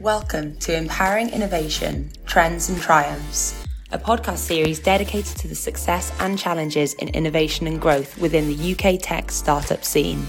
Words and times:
Welcome 0.00 0.58
to 0.58 0.76
Empowering 0.76 1.30
Innovation 1.30 2.10
Trends 2.26 2.68
and 2.68 2.78
Triumphs, 2.78 3.64
a 3.92 3.98
podcast 3.98 4.36
series 4.36 4.78
dedicated 4.78 5.38
to 5.38 5.48
the 5.48 5.54
success 5.54 6.12
and 6.20 6.38
challenges 6.38 6.92
in 6.94 7.08
innovation 7.08 7.66
and 7.66 7.80
growth 7.80 8.18
within 8.18 8.46
the 8.46 8.74
UK 8.74 9.00
tech 9.00 9.30
startup 9.30 9.86
scene. 9.86 10.26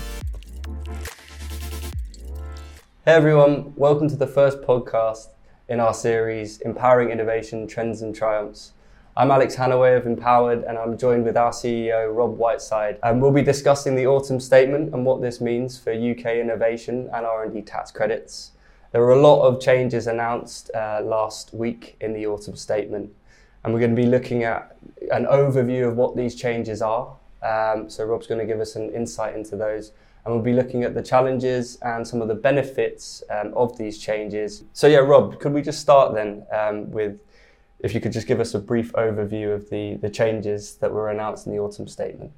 Hey 3.04 3.12
everyone, 3.12 3.74
welcome 3.76 4.08
to 4.08 4.16
the 4.16 4.26
first 4.26 4.62
podcast 4.62 5.32
in 5.68 5.82
our 5.82 5.94
series 5.94 6.62
Empowering 6.62 7.10
Innovation 7.10 7.68
Trends 7.68 8.02
and 8.02 8.16
Triumphs. 8.16 8.72
I'm 9.18 9.32
Alex 9.32 9.58
Hannaway 9.58 9.98
of 9.98 10.06
EmpowerRD 10.06 10.66
and 10.66 10.78
I'm 10.78 10.98
joined 10.98 11.26
with 11.26 11.36
our 11.36 11.52
CEO 11.52 12.16
Rob 12.16 12.38
Whiteside 12.38 13.00
and 13.04 13.22
we'll 13.22 13.34
be 13.34 13.44
discussing 13.44 13.96
the 13.96 14.08
autumn 14.08 14.40
statement 14.40 14.94
and 14.94 15.06
what 15.06 15.22
this 15.22 15.42
means 15.42 15.78
for 15.78 15.92
UK 15.92 16.38
innovation 16.38 17.10
and 17.14 17.26
R&D 17.26 17.64
tax 17.64 17.92
credits. 17.92 18.52
There 18.98 19.06
were 19.06 19.14
a 19.14 19.22
lot 19.22 19.44
of 19.44 19.62
changes 19.62 20.08
announced 20.08 20.72
uh, 20.74 21.02
last 21.04 21.54
week 21.54 21.98
in 22.02 22.14
the 22.14 22.26
autumn 22.26 22.56
statement, 22.56 23.14
and 23.64 23.72
we're 23.72 23.80
going 23.80 23.96
to 23.96 24.02
be 24.02 24.08
looking 24.08 24.44
at 24.44 24.76
an 25.12 25.26
overview 25.26 25.88
of 25.88 25.96
what 25.96 26.16
these 26.16 26.34
changes 26.34 26.82
are. 26.82 27.16
Um, 27.44 27.92
so, 27.92 28.06
Rob's 28.06 28.26
going 28.26 28.40
to 28.40 28.52
give 28.52 28.60
us 28.60 28.76
an 28.76 28.90
insight 28.90 29.36
into 29.36 29.56
those, 29.56 29.92
and 30.26 30.34
we'll 30.34 30.44
be 30.44 30.52
looking 30.52 30.84
at 30.84 30.96
the 30.96 31.04
challenges 31.04 31.76
and 31.84 32.08
some 32.08 32.24
of 32.24 32.28
the 32.28 32.34
benefits 32.34 33.22
um, 33.30 33.54
of 33.54 33.78
these 33.78 34.00
changes. 34.00 34.64
So, 34.74 34.88
yeah, 34.88 34.98
Rob, 34.98 35.40
could 35.40 35.54
we 35.54 35.62
just 35.62 35.80
start 35.80 36.16
then 36.16 36.48
um, 36.52 36.90
with 36.90 37.20
if 37.82 37.94
you 37.94 38.02
could 38.02 38.14
just 38.14 38.26
give 38.26 38.40
us 38.40 38.56
a 38.56 38.60
brief 38.60 38.92
overview 38.94 39.54
of 39.54 39.70
the, 39.70 39.98
the 39.98 40.10
changes 40.10 40.74
that 40.78 40.92
were 40.92 41.12
announced 41.12 41.46
in 41.46 41.54
the 41.54 41.60
autumn 41.60 41.88
statement? 41.88 42.32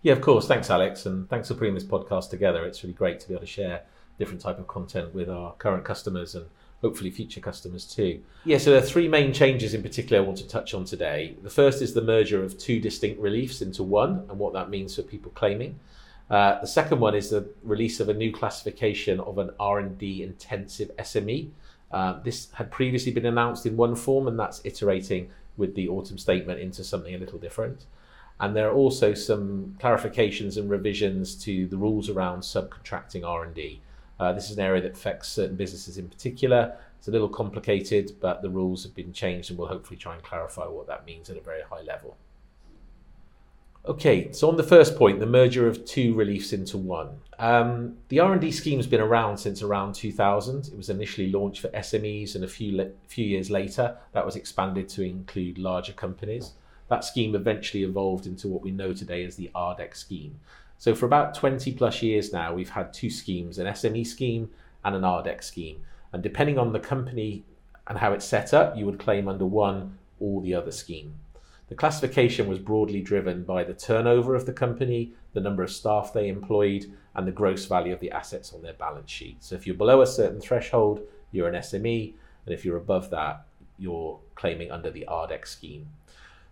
Yeah, 0.00 0.14
of 0.14 0.22
course. 0.22 0.48
Thanks, 0.48 0.70
Alex, 0.70 1.04
and 1.04 1.28
thanks 1.28 1.48
for 1.48 1.54
putting 1.54 1.74
this 1.74 1.84
podcast 1.84 2.30
together. 2.30 2.64
It's 2.64 2.82
really 2.82 2.94
great 2.94 3.20
to 3.20 3.28
be 3.28 3.34
able 3.34 3.42
to 3.42 3.46
share 3.46 3.82
different 4.18 4.40
type 4.40 4.58
of 4.58 4.66
content 4.66 5.14
with 5.14 5.28
our 5.28 5.52
current 5.54 5.84
customers 5.84 6.34
and 6.34 6.46
hopefully 6.80 7.10
future 7.10 7.40
customers 7.40 7.84
too. 7.84 8.22
Yeah, 8.44 8.58
so 8.58 8.70
there 8.70 8.80
are 8.80 8.86
three 8.86 9.08
main 9.08 9.32
changes 9.32 9.74
in 9.74 9.82
particular 9.82 10.22
I 10.22 10.24
want 10.24 10.38
to 10.38 10.48
touch 10.48 10.74
on 10.74 10.84
today. 10.84 11.36
The 11.42 11.50
first 11.50 11.82
is 11.82 11.94
the 11.94 12.02
merger 12.02 12.42
of 12.42 12.58
two 12.58 12.80
distinct 12.80 13.20
reliefs 13.20 13.62
into 13.62 13.82
one 13.82 14.26
and 14.28 14.38
what 14.38 14.52
that 14.52 14.70
means 14.70 14.94
for 14.94 15.02
people 15.02 15.32
claiming. 15.34 15.78
Uh, 16.30 16.60
the 16.60 16.66
second 16.66 17.00
one 17.00 17.14
is 17.14 17.30
the 17.30 17.48
release 17.62 18.00
of 18.00 18.08
a 18.08 18.14
new 18.14 18.32
classification 18.32 19.18
of 19.20 19.38
an 19.38 19.50
R&D 19.58 20.22
intensive 20.22 20.90
SME. 20.98 21.50
Uh, 21.90 22.20
this 22.22 22.48
had 22.52 22.70
previously 22.70 23.12
been 23.12 23.26
announced 23.26 23.64
in 23.64 23.76
one 23.76 23.96
form 23.96 24.28
and 24.28 24.38
that's 24.38 24.60
iterating 24.64 25.30
with 25.56 25.74
the 25.74 25.88
autumn 25.88 26.18
statement 26.18 26.60
into 26.60 26.84
something 26.84 27.14
a 27.14 27.18
little 27.18 27.38
different. 27.38 27.86
And 28.40 28.54
there 28.54 28.68
are 28.68 28.74
also 28.74 29.14
some 29.14 29.76
clarifications 29.80 30.56
and 30.56 30.70
revisions 30.70 31.34
to 31.44 31.66
the 31.66 31.76
rules 31.76 32.08
around 32.08 32.42
subcontracting 32.42 33.26
R&D. 33.26 33.80
Uh, 34.20 34.32
this 34.32 34.50
is 34.50 34.58
an 34.58 34.64
area 34.64 34.82
that 34.82 34.92
affects 34.92 35.28
certain 35.28 35.56
businesses 35.56 35.98
in 35.98 36.08
particular. 36.08 36.76
It's 36.98 37.08
a 37.08 37.12
little 37.12 37.28
complicated, 37.28 38.12
but 38.20 38.42
the 38.42 38.50
rules 38.50 38.82
have 38.82 38.94
been 38.94 39.12
changed 39.12 39.50
and 39.50 39.58
we'll 39.58 39.68
hopefully 39.68 39.96
try 39.96 40.14
and 40.14 40.22
clarify 40.22 40.64
what 40.64 40.86
that 40.88 41.06
means 41.06 41.30
at 41.30 41.36
a 41.36 41.40
very 41.40 41.62
high 41.62 41.82
level. 41.82 42.16
Okay, 43.86 44.30
so 44.32 44.48
on 44.50 44.56
the 44.56 44.62
first 44.62 44.96
point, 44.96 45.18
the 45.18 45.26
merger 45.26 45.66
of 45.66 45.84
two 45.86 46.12
reliefs 46.12 46.52
into 46.52 46.76
one. 46.76 47.20
Um, 47.38 47.96
the 48.08 48.20
R&D 48.20 48.50
scheme 48.50 48.78
has 48.78 48.86
been 48.86 49.00
around 49.00 49.38
since 49.38 49.62
around 49.62 49.94
2000. 49.94 50.68
It 50.68 50.76
was 50.76 50.90
initially 50.90 51.30
launched 51.30 51.62
for 51.62 51.68
SMEs, 51.68 52.34
and 52.34 52.44
a 52.44 52.48
few 52.48 52.76
le- 52.76 52.90
few 53.06 53.24
years 53.24 53.50
later, 53.50 53.96
that 54.12 54.26
was 54.26 54.36
expanded 54.36 54.90
to 54.90 55.02
include 55.02 55.56
larger 55.56 55.94
companies. 55.94 56.52
That 56.90 57.04
scheme 57.04 57.34
eventually 57.34 57.84
evolved 57.84 58.26
into 58.26 58.48
what 58.48 58.62
we 58.62 58.72
know 58.72 58.92
today 58.92 59.24
as 59.24 59.36
the 59.36 59.50
RDEC 59.54 59.96
scheme. 59.96 60.40
So 60.78 60.94
for 60.94 61.06
about 61.06 61.34
20 61.34 61.72
plus 61.72 62.02
years 62.02 62.32
now, 62.32 62.54
we've 62.54 62.70
had 62.70 62.94
two 62.94 63.10
schemes, 63.10 63.58
an 63.58 63.66
SME 63.66 64.06
scheme 64.06 64.50
and 64.84 64.94
an 64.94 65.02
RDEC 65.02 65.42
scheme. 65.42 65.82
And 66.12 66.22
depending 66.22 66.56
on 66.58 66.72
the 66.72 66.78
company 66.78 67.44
and 67.88 67.98
how 67.98 68.12
it's 68.12 68.24
set 68.24 68.54
up, 68.54 68.76
you 68.76 68.86
would 68.86 68.98
claim 68.98 69.28
under 69.28 69.44
one 69.44 69.98
or 70.20 70.40
the 70.40 70.54
other 70.54 70.70
scheme. 70.70 71.14
The 71.68 71.74
classification 71.74 72.48
was 72.48 72.58
broadly 72.58 73.02
driven 73.02 73.42
by 73.42 73.64
the 73.64 73.74
turnover 73.74 74.34
of 74.34 74.46
the 74.46 74.52
company, 74.52 75.12
the 75.34 75.40
number 75.40 75.62
of 75.62 75.70
staff 75.70 76.12
they 76.12 76.28
employed, 76.28 76.86
and 77.14 77.26
the 77.26 77.32
gross 77.32 77.66
value 77.66 77.92
of 77.92 78.00
the 78.00 78.12
assets 78.12 78.54
on 78.54 78.62
their 78.62 78.72
balance 78.72 79.10
sheet. 79.10 79.36
So 79.40 79.54
if 79.54 79.66
you're 79.66 79.76
below 79.76 80.00
a 80.00 80.06
certain 80.06 80.40
threshold, 80.40 81.00
you're 81.32 81.48
an 81.48 81.56
SME, 81.56 82.14
and 82.46 82.54
if 82.54 82.64
you're 82.64 82.78
above 82.78 83.10
that, 83.10 83.44
you're 83.78 84.18
claiming 84.34 84.70
under 84.70 84.90
the 84.90 85.04
RDEC 85.08 85.46
scheme. 85.46 85.88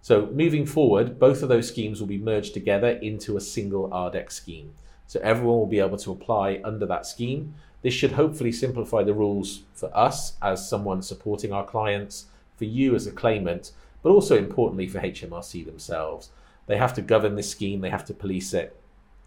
So 0.06 0.26
moving 0.26 0.66
forward, 0.66 1.18
both 1.18 1.42
of 1.42 1.48
those 1.48 1.66
schemes 1.66 1.98
will 1.98 2.06
be 2.06 2.16
merged 2.16 2.54
together 2.54 2.90
into 2.90 3.36
a 3.36 3.40
single 3.40 3.88
RDEC 3.88 4.30
scheme. 4.30 4.72
So 5.08 5.18
everyone 5.20 5.58
will 5.58 5.66
be 5.66 5.80
able 5.80 5.96
to 5.96 6.12
apply 6.12 6.60
under 6.62 6.86
that 6.86 7.06
scheme. 7.06 7.54
This 7.82 7.92
should 7.92 8.12
hopefully 8.12 8.52
simplify 8.52 9.02
the 9.02 9.14
rules 9.14 9.62
for 9.74 9.90
us 9.92 10.34
as 10.40 10.68
someone 10.70 11.02
supporting 11.02 11.52
our 11.52 11.64
clients, 11.66 12.26
for 12.56 12.66
you 12.66 12.94
as 12.94 13.08
a 13.08 13.10
claimant, 13.10 13.72
but 14.04 14.10
also 14.10 14.38
importantly 14.38 14.86
for 14.86 15.00
HMRC 15.00 15.66
themselves. 15.66 16.30
They 16.68 16.76
have 16.76 16.94
to 16.94 17.02
govern 17.02 17.34
this 17.34 17.50
scheme, 17.50 17.80
they 17.80 17.90
have 17.90 18.04
to 18.04 18.14
police 18.14 18.54
it, 18.54 18.80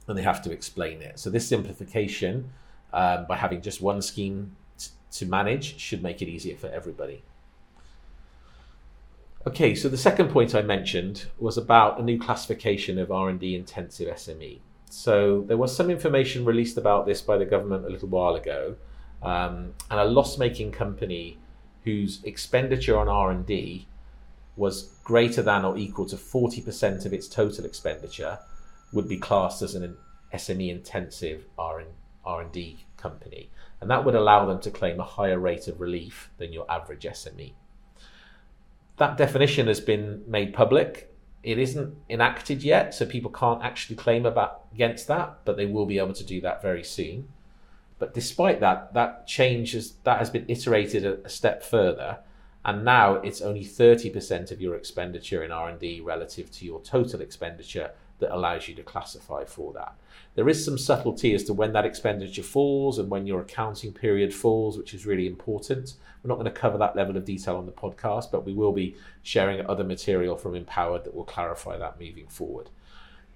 and 0.08 0.18
they 0.18 0.24
have 0.24 0.42
to 0.44 0.52
explain 0.54 1.02
it. 1.02 1.20
So 1.20 1.30
this 1.30 1.46
simplification 1.46 2.52
um, 2.94 3.26
by 3.28 3.36
having 3.36 3.62
just 3.62 3.82
one 3.82 4.02
scheme 4.02 4.56
t- 4.78 4.92
to 5.12 5.26
manage 5.26 5.78
should 5.78 6.02
make 6.02 6.22
it 6.22 6.30
easier 6.30 6.56
for 6.56 6.68
everybody. 6.68 7.22
Okay, 9.50 9.74
so 9.74 9.90
the 9.90 9.98
second 9.98 10.30
point 10.30 10.54
I 10.54 10.62
mentioned 10.62 11.26
was 11.40 11.58
about 11.58 12.00
a 12.00 12.04
new 12.04 12.20
classification 12.20 13.00
of 13.00 13.12
R&D 13.12 13.56
intensive 13.56 14.08
SME. 14.16 14.60
So 14.92 15.42
there 15.48 15.58
was 15.58 15.76
some 15.76 15.90
information 15.90 16.46
released 16.46 16.78
about 16.78 17.08
this 17.08 17.20
by 17.24 17.36
the 17.40 17.46
government 17.46 17.84
a 17.84 17.90
little 17.90 18.10
while 18.10 18.36
ago, 18.36 18.76
um, 19.24 19.74
and 19.90 20.00
a 20.00 20.06
loss-making 20.06 20.72
company 20.72 21.40
whose 21.84 22.24
expenditure 22.26 22.96
on 22.96 23.10
R&D 23.10 23.88
was 24.56 24.84
greater 25.04 25.42
than 25.42 25.66
or 25.66 25.76
equal 25.76 26.06
to 26.06 26.16
40% 26.16 27.08
of 27.08 27.12
its 27.12 27.28
total 27.28 27.66
expenditure 27.66 28.38
would 28.94 29.10
be 29.10 29.18
classed 29.18 29.64
as 29.64 29.74
an 29.74 29.98
SME 30.32 30.70
intensive 30.70 31.46
R&D 31.58 32.86
company, 32.98 33.50
and 33.82 33.90
that 33.90 34.06
would 34.06 34.14
allow 34.14 34.46
them 34.46 34.60
to 34.60 34.70
claim 34.70 35.00
a 35.00 35.04
higher 35.04 35.40
rate 35.40 35.68
of 35.68 35.82
relief 35.82 36.30
than 36.38 36.54
your 36.54 36.70
average 36.70 37.06
SME 37.06 37.54
that 39.00 39.18
definition 39.18 39.68
has 39.68 39.80
been 39.80 40.24
made 40.28 40.54
public. 40.54 41.14
It 41.42 41.58
isn't 41.58 41.96
enacted 42.10 42.64
yet, 42.64 42.94
so 42.94 43.06
people 43.06 43.32
can't 43.32 43.64
actually 43.64 43.96
claim 43.96 44.26
about 44.26 44.66
against 44.74 45.08
that, 45.08 45.40
but 45.46 45.58
they 45.58 45.66
will 45.66 45.86
be 45.86 45.98
able 45.98 46.14
to 46.14 46.24
do 46.24 46.42
that 46.42 46.62
very 46.62 46.84
soon. 46.84 47.30
But 47.98 48.14
despite 48.14 48.60
that, 48.60 48.94
that 48.94 49.26
change 49.26 49.72
has, 49.72 49.94
that 50.04 50.20
has 50.20 50.30
been 50.30 50.46
iterated 50.48 51.06
a, 51.06 51.24
a 51.24 51.30
step 51.30 51.64
further, 51.64 52.20
and 52.66 52.84
now 52.84 53.16
it's 53.16 53.42
only 53.42 53.64
30% 53.64 54.52
of 54.52 54.62
your 54.62 54.76
expenditure 54.76 55.44
in 55.44 55.52
R&D 55.52 56.02
relative 56.02 56.52
to 56.52 56.66
your 56.66 56.82
total 56.82 57.22
expenditure 57.22 57.92
that 58.20 58.36
allows 58.36 58.68
you 58.68 58.76
to 58.76 58.84
classify 58.84 59.46
for 59.46 59.74
that. 59.74 59.96
There 60.36 60.48
is 60.48 60.64
some 60.64 60.78
subtlety 60.78 61.34
as 61.34 61.44
to 61.46 61.54
when 61.54 61.74
that 61.74 61.86
expenditure 61.86 62.44
falls 62.44 63.00
and 63.00 63.10
when 63.10 63.26
your 63.26 63.42
accounting 63.42 63.94
period 63.94 64.34
falls, 64.34 64.78
which 64.78 64.94
is 64.94 65.06
really 65.06 65.28
important. 65.28 65.96
We're 66.24 66.30
not 66.30 66.36
going 66.36 66.46
to 66.46 66.52
cover 66.52 66.78
that 66.78 66.96
level 66.96 67.18
of 67.18 67.26
detail 67.26 67.58
on 67.58 67.66
the 67.66 67.72
podcast, 67.72 68.32
but 68.32 68.46
we 68.46 68.54
will 68.54 68.72
be 68.72 68.96
sharing 69.24 69.66
other 69.66 69.84
material 69.84 70.38
from 70.38 70.54
EmpowerRD 70.54 71.06
that 71.06 71.16
will 71.16 71.24
clarify 71.24 71.78
that 71.78 72.00
moving 72.00 72.28
forward. 72.28 72.70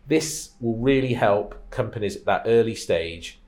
This 0.08 0.52
will 0.60 0.78
really 0.78 1.14
help 1.14 1.70
companies 1.72 2.16
at 2.16 2.26
that 2.26 2.44
early 2.46 2.76
stage, 2.76 3.40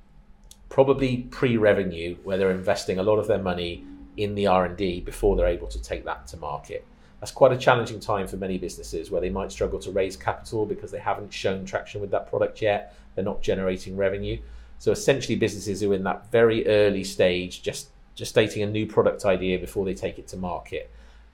probably 0.69 1.28
pre-revenue, 1.29 2.16
where 2.23 2.38
they're 2.38 2.52
investing 2.52 2.97
a 2.97 3.03
lot 3.03 3.19
of 3.19 3.28
their 3.28 3.41
money 3.41 3.85
in 4.17 4.35
the 4.35 4.47
R&D 4.47 5.02
before 5.02 5.35
they're 5.35 5.47
able 5.47 5.67
to 5.67 5.81
take 5.81 6.06
that 6.06 6.28
to 6.28 6.38
market 6.38 6.85
that's 7.19 7.31
quite 7.31 7.53
a 7.53 7.57
challenging 7.57 7.99
time 7.99 8.27
for 8.27 8.37
many 8.37 8.57
businesses 8.57 9.09
where 9.09 9.21
they 9.21 9.29
might 9.29 9.51
struggle 9.51 9.79
to 9.79 9.91
raise 9.91 10.17
capital 10.17 10.65
because 10.65 10.91
they 10.91 10.99
haven't 10.99 11.33
shown 11.33 11.65
traction 11.65 12.01
with 12.01 12.11
that 12.11 12.29
product 12.29 12.61
yet. 12.61 12.95
They're 13.15 13.23
not 13.23 13.41
generating 13.41 13.95
revenue. 13.95 14.39
So 14.79 14.91
essentially, 14.91 15.35
businesses 15.35 15.81
who 15.81 15.91
are 15.91 15.95
in 15.95 16.03
that 16.03 16.31
very 16.31 16.67
early 16.67 17.03
stage, 17.03 17.63
just 17.63 17.89
gestating 18.15 18.63
a 18.63 18.67
new 18.67 18.85
product 18.85 19.25
idea 19.25 19.57
before 19.59 19.85
they 19.85 19.93
take 19.93 20.19
it 20.19 20.28
to 20.29 20.37
market. 20.37 20.91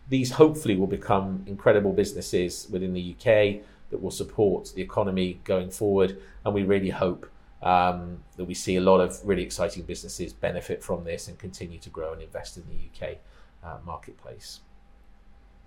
These 0.09 0.31
hopefully 0.31 0.75
will 0.75 0.88
become 0.88 1.44
incredible 1.47 1.94
businesses 1.94 2.67
within 2.69 2.94
the 2.94 3.15
UK 3.15 3.63
that 3.89 4.01
will 4.01 4.11
support 4.11 4.71
the 4.75 4.81
economy 4.81 5.39
going 5.44 5.69
forward. 5.69 6.21
And 6.45 6.53
we 6.53 6.63
really 6.63 6.89
hope 6.89 7.29
um, 7.61 8.23
that 8.38 8.45
we 8.45 8.53
see 8.53 8.77
a 8.77 8.81
lot 8.81 9.00
of 9.00 9.19
really 9.23 9.44
exciting 9.44 9.83
businesses 9.83 10.33
benefit 10.33 10.83
from 10.83 11.03
this 11.03 11.27
and 11.27 11.38
continue 11.38 11.79
to 11.79 11.89
grow 11.89 12.13
and 12.13 12.21
invest 12.21 12.57
in 12.57 12.63
the 12.69 13.07
UK 13.07 13.17
uh, 13.63 13.77
marketplace. 13.85 14.61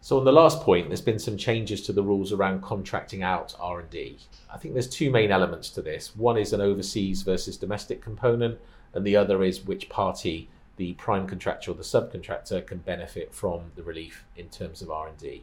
So 0.05 0.19
on 0.19 0.27
the 0.27 0.33
last 0.33 0.61
point, 0.61 0.91
there's 0.91 1.01
been 1.01 1.19
some 1.19 1.39
changes 1.39 1.81
to 1.87 1.93
the 1.95 2.03
rules 2.03 2.31
around 2.31 2.61
contracting 2.61 3.23
out 3.23 3.55
R&D. 3.59 4.19
I 4.53 4.59
think 4.59 4.75
there's 4.75 4.87
two 4.87 5.11
main 5.11 5.31
elements 5.31 5.71
to 5.71 5.81
this. 5.81 6.15
One 6.15 6.37
is 6.37 6.53
an 6.53 6.61
overseas 6.61 7.23
versus 7.23 7.57
domestic 7.57 8.03
component, 8.03 8.59
and 8.93 9.03
the 9.03 9.17
other 9.17 9.43
is 9.43 9.65
which 9.65 9.89
party 9.89 10.51
the 10.77 10.93
prime 10.93 11.27
contractor 11.27 11.71
or 11.71 11.75
the 11.75 11.83
subcontractor 11.83 12.67
can 12.67 12.81
benefit 12.81 13.33
from 13.33 13.73
the 13.77 13.83
relief 13.83 14.27
in 14.37 14.51
terms 14.51 14.83
of 14.83 14.91
R&D. 14.91 15.43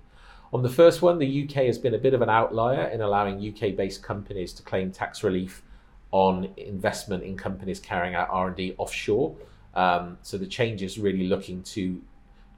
On 0.54 0.62
the 0.62 0.69
first 0.69 1.02
one, 1.02 1.18
the 1.18 1.44
UK 1.44 1.66
has 1.66 1.80
been 1.80 1.96
a 1.96 1.98
bit 1.98 2.13
of 2.13 2.22
an 2.22 2.30
outlier 2.30 2.84
in 2.90 3.02
allowing 3.02 3.40
UK-based 3.40 4.04
companies 4.04 4.54
to 4.54 4.62
claim 4.62 4.92
tax 4.92 5.24
relief 5.24 5.63
on 6.12 6.54
investment 6.58 7.24
in 7.24 7.36
companies 7.36 7.80
carrying 7.80 8.13
out 8.13 8.28
R&D 8.30 8.75
offshore. 8.78 9.36
Um, 9.74 10.19
so 10.22 10.38
the 10.38 10.46
change 10.46 10.84
is 10.84 11.00
really 11.00 11.25
looking 11.25 11.63
to 11.63 12.00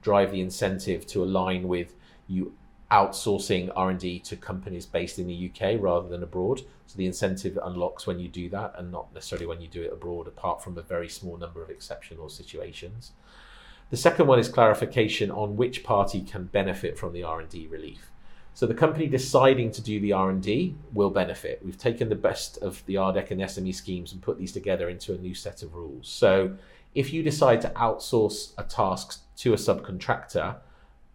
drive 0.04 0.32
the 0.32 0.42
incentive 0.42 1.08
to 1.08 1.24
align 1.24 1.68
with 1.68 1.96
you 2.28 2.54
outsourcing 2.92 3.72
R&D 3.76 4.20
to 4.20 4.36
companies 4.36 4.86
based 4.86 5.18
in 5.18 5.26
the 5.26 5.50
UK 5.50 5.82
rather 5.82 6.08
than 6.08 6.22
abroad. 6.22 6.62
So 6.86 6.96
the 6.98 7.08
incentive 7.08 7.58
unlocks 7.64 8.06
when 8.06 8.20
you 8.20 8.28
do 8.28 8.50
that 8.50 8.76
and 8.78 8.92
not 8.92 9.12
necessarily 9.16 9.48
when 9.48 9.62
you 9.62 9.68
do 9.68 9.82
it 9.82 9.92
abroad 9.92 10.28
apart 10.28 10.64
from 10.64 10.78
a 10.78 10.84
very 10.84 11.10
small 11.10 11.38
number 11.38 11.64
of 11.64 11.72
exceptional 11.72 12.30
situations. 12.30 13.14
The 13.90 13.98
second 13.98 14.28
one 14.28 14.38
is 14.38 14.48
clarification 14.48 15.32
on 15.32 15.56
which 15.56 15.84
party 15.84 16.22
can 16.22 16.46
benefit 16.46 16.98
from 16.98 17.14
the 17.14 17.24
R&D 17.24 17.68
relief. 17.68 18.12
So 18.54 18.68
the 18.68 18.76
company 18.76 19.08
deciding 19.08 19.72
to 19.72 19.82
do 19.82 20.00
the 20.00 20.14
R&D 20.14 20.76
will 20.94 21.10
benefit. 21.10 21.62
We've 21.66 21.78
taken 21.78 22.10
the 22.10 22.16
best 22.16 22.58
of 22.60 22.86
the 22.86 22.96
RDEC 22.96 23.32
and 23.32 23.42
SME 23.42 23.74
schemes 23.74 24.14
and 24.14 24.22
put 24.22 24.38
these 24.38 24.52
together 24.52 24.90
into 24.90 25.16
a 25.16 25.18
new 25.18 25.34
set 25.34 25.64
of 25.64 25.74
rules. 25.74 26.08
So 26.08 26.56
if 26.94 27.12
you 27.12 27.24
decide 27.24 27.62
to 27.62 27.70
outsource 27.70 28.54
a 28.60 28.64
task 28.64 29.23
to 29.38 29.54
a 29.54 29.58
subcontractor, 29.58 30.58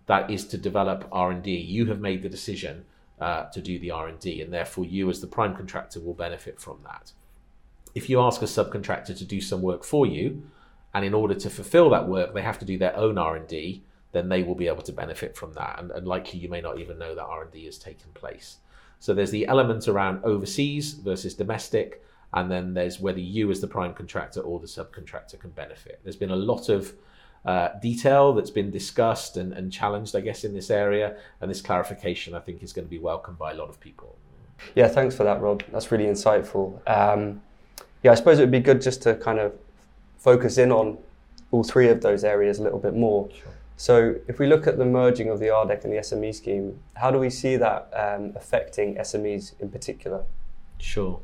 that 0.06 0.30
is 0.30 0.46
to 0.48 0.58
develop 0.58 1.06
R&D. 1.12 1.50
You 1.50 1.86
have 1.86 2.00
made 2.00 2.22
the 2.22 2.28
decision 2.28 2.84
uh, 3.20 3.44
to 3.50 3.60
do 3.60 3.78
the 3.78 3.90
R&D, 3.90 4.40
and 4.40 4.52
therefore 4.52 4.84
you, 4.84 5.08
as 5.10 5.20
the 5.20 5.26
prime 5.26 5.54
contractor, 5.54 6.00
will 6.00 6.14
benefit 6.14 6.60
from 6.60 6.78
that. 6.84 7.12
If 7.94 8.08
you 8.08 8.20
ask 8.20 8.42
a 8.42 8.46
subcontractor 8.46 9.16
to 9.16 9.24
do 9.24 9.40
some 9.40 9.62
work 9.62 9.84
for 9.84 10.06
you, 10.06 10.42
and 10.94 11.04
in 11.04 11.14
order 11.14 11.34
to 11.34 11.50
fulfill 11.50 11.90
that 11.90 12.08
work, 12.08 12.32
they 12.32 12.42
have 12.42 12.58
to 12.60 12.64
do 12.64 12.78
their 12.78 12.96
own 12.96 13.18
R&D, 13.18 13.82
then 14.12 14.28
they 14.28 14.42
will 14.42 14.54
be 14.54 14.68
able 14.68 14.82
to 14.82 14.92
benefit 14.92 15.36
from 15.36 15.52
that, 15.54 15.78
and, 15.78 15.90
and 15.90 16.06
likely 16.06 16.40
you 16.40 16.48
may 16.48 16.60
not 16.60 16.78
even 16.78 16.98
know 16.98 17.14
that 17.14 17.24
R&D 17.24 17.64
has 17.66 17.78
taken 17.78 18.10
place. 18.14 18.58
So 19.00 19.14
there's 19.14 19.30
the 19.30 19.46
element 19.46 19.86
around 19.86 20.24
overseas 20.24 20.94
versus 20.94 21.34
domestic, 21.34 22.02
and 22.32 22.50
then 22.50 22.74
there's 22.74 23.00
whether 23.00 23.20
you, 23.20 23.50
as 23.50 23.60
the 23.60 23.66
prime 23.66 23.94
contractor 23.94 24.40
or 24.40 24.58
the 24.58 24.66
subcontractor, 24.66 25.38
can 25.38 25.50
benefit. 25.50 26.00
There's 26.02 26.16
been 26.16 26.30
a 26.30 26.36
lot 26.36 26.68
of 26.68 26.94
uh, 27.44 27.70
detail 27.80 28.32
that's 28.34 28.50
been 28.50 28.70
discussed 28.70 29.36
and, 29.36 29.52
and 29.52 29.72
challenged, 29.72 30.14
I 30.14 30.20
guess, 30.20 30.44
in 30.44 30.54
this 30.54 30.70
area. 30.70 31.16
And 31.40 31.50
this 31.50 31.60
clarification, 31.60 32.34
I 32.34 32.40
think, 32.40 32.62
is 32.62 32.72
going 32.72 32.86
to 32.86 32.90
be 32.90 32.98
welcomed 32.98 33.38
by 33.38 33.52
a 33.52 33.54
lot 33.54 33.68
of 33.68 33.80
people. 33.80 34.16
Yeah, 34.74 34.88
thanks 34.88 35.14
for 35.14 35.24
that, 35.24 35.40
Rob. 35.40 35.62
That's 35.72 35.90
really 35.90 36.06
insightful. 36.06 36.80
Um, 36.88 37.42
yeah, 38.02 38.12
I 38.12 38.14
suppose 38.14 38.38
it 38.38 38.42
would 38.42 38.50
be 38.50 38.60
good 38.60 38.80
just 38.80 39.02
to 39.02 39.14
kind 39.16 39.38
of 39.38 39.52
focus 40.18 40.58
in 40.58 40.72
on 40.72 40.98
all 41.50 41.64
three 41.64 41.88
of 41.88 42.00
those 42.00 42.24
areas 42.24 42.58
a 42.58 42.62
little 42.62 42.78
bit 42.78 42.94
more. 42.94 43.28
Sure. 43.30 43.52
So, 43.76 44.16
if 44.26 44.40
we 44.40 44.48
look 44.48 44.66
at 44.66 44.76
the 44.76 44.84
merging 44.84 45.30
of 45.30 45.38
the 45.38 45.46
RDEC 45.46 45.84
and 45.84 45.92
the 45.92 45.98
SME 45.98 46.34
scheme, 46.34 46.80
how 46.94 47.12
do 47.12 47.18
we 47.18 47.30
see 47.30 47.56
that 47.56 47.88
um, 47.94 48.32
affecting 48.34 48.96
SMEs 48.96 49.52
in 49.60 49.70
particular? 49.70 50.24
Sure. 50.78 51.20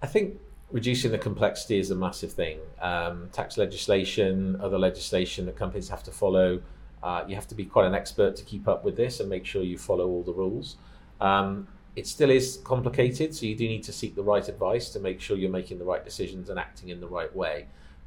I 0.00 0.06
think 0.06 0.38
reducing 0.70 1.12
the 1.12 1.18
complexity 1.18 1.78
is 1.78 1.90
a 1.90 1.94
massive 1.94 2.32
thing. 2.32 2.58
Um, 2.80 3.28
tax 3.32 3.56
legislation, 3.56 4.58
other 4.60 4.78
legislation 4.78 5.46
that 5.46 5.56
companies 5.56 5.88
have 5.88 6.02
to 6.04 6.10
follow. 6.10 6.60
Uh, 7.02 7.24
you 7.28 7.34
have 7.34 7.46
to 7.48 7.54
be 7.54 7.64
quite 7.64 7.86
an 7.86 7.94
expert 7.94 8.36
to 8.36 8.44
keep 8.44 8.66
up 8.66 8.84
with 8.84 8.96
this 8.96 9.20
and 9.20 9.28
make 9.28 9.46
sure 9.46 9.62
you 9.62 9.78
follow 9.78 10.08
all 10.08 10.22
the 10.22 10.32
rules. 10.32 10.76
Um, 11.20 11.68
it 11.94 12.06
still 12.06 12.30
is 12.30 12.58
complicated, 12.64 13.34
so 13.34 13.46
you 13.46 13.56
do 13.56 13.66
need 13.66 13.82
to 13.84 13.92
seek 13.92 14.14
the 14.14 14.22
right 14.22 14.46
advice 14.48 14.90
to 14.90 15.00
make 15.00 15.20
sure 15.20 15.36
you're 15.36 15.50
making 15.50 15.78
the 15.78 15.84
right 15.84 16.04
decisions 16.04 16.50
and 16.50 16.58
acting 16.58 16.90
in 16.90 17.00
the 17.00 17.06
right 17.06 17.34
way. 17.34 17.66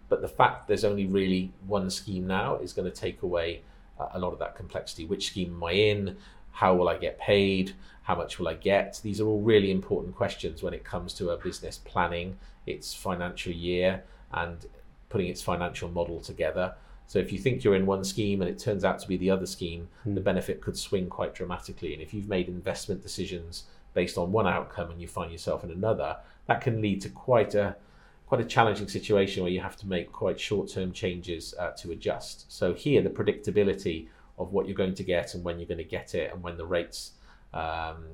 But 0.10 0.22
the 0.22 0.28
fact 0.28 0.68
there's 0.68 0.84
only 0.84 1.08
really 1.08 1.52
one 1.66 1.90
scheme 1.90 2.28
now 2.28 2.58
is 2.58 2.74
going 2.74 2.90
to 2.90 2.96
take 2.96 3.24
away 3.24 3.62
uh, 4.00 4.10
a 4.14 4.20
lot 4.20 4.32
of 4.32 4.40
that 4.40 4.56
complexity. 4.56 5.06
Which 5.06 5.28
scheme 5.28 5.56
am 5.56 5.64
I 5.64 5.72
in? 5.72 6.18
How 6.60 6.76
will 6.76 6.90
I 6.90 6.98
get 6.98 7.18
paid? 7.18 7.72
How 8.04 8.16
much 8.16 8.38
will 8.38 8.50
I 8.50 8.54
get? 8.54 9.00
These 9.02 9.22
are 9.22 9.26
all 9.26 9.40
really 9.40 9.72
important 9.72 10.14
questions 10.14 10.62
when 10.62 10.74
it 10.74 10.84
comes 10.84 11.14
to 11.14 11.30
a 11.30 11.38
business 11.38 11.78
planning 11.78 12.38
its 12.66 12.94
financial 12.94 13.54
year 13.54 14.04
and 14.34 14.66
putting 15.08 15.28
its 15.28 15.42
financial 15.42 15.88
model 15.88 16.20
together. 16.20 16.76
So 17.08 17.18
if 17.18 17.32
you 17.32 17.40
think 17.40 17.64
you're 17.64 17.78
in 17.78 17.86
one 17.86 18.04
scheme 18.04 18.42
and 18.42 18.52
it 18.52 18.60
turns 18.60 18.84
out 18.84 19.00
to 19.00 19.08
be 19.08 19.16
the 19.16 19.32
other 19.32 19.46
scheme, 19.46 19.88
mm. 20.06 20.16
the 20.16 20.20
benefit 20.20 20.60
could 20.60 20.78
swing 20.78 21.08
quite 21.08 21.34
dramatically. 21.34 21.94
And 21.94 22.02
if 22.02 22.14
you've 22.14 22.28
made 22.28 22.50
investment 22.50 23.02
decisions 23.02 23.64
based 23.94 24.18
on 24.18 24.34
one 24.34 24.46
outcome 24.46 24.92
and 24.92 25.00
you 25.00 25.08
find 25.08 25.32
yourself 25.32 25.64
in 25.64 25.72
another, 25.72 26.18
that 26.48 26.60
can 26.60 26.82
lead 26.82 27.00
to 27.04 27.10
quite 27.10 27.56
a 27.56 27.78
quite 28.28 28.42
a 28.42 28.46
challenging 28.46 28.90
situation 28.90 29.44
where 29.44 29.52
you 29.52 29.62
have 29.62 29.78
to 29.78 29.88
make 29.88 30.12
quite 30.12 30.40
short-term 30.40 30.92
changes 30.92 31.56
uh, 31.58 31.72
to 31.72 31.92
adjust. 31.92 32.52
So 32.52 32.74
here, 32.74 33.02
the 33.02 33.10
predictability 33.10 34.08
of 34.40 34.52
what 34.54 34.66
you're 34.68 34.76
going 34.76 34.96
to 34.96 35.04
get 35.04 35.36
and 35.36 35.44
when 35.44 35.60
you're 35.60 35.68
going 35.68 35.78
to 35.78 35.84
get 35.84 36.16
it 36.16 36.32
and 36.34 36.42
when 36.42 36.58
the 36.58 36.66
rates 36.66 37.12
um, 37.54 38.06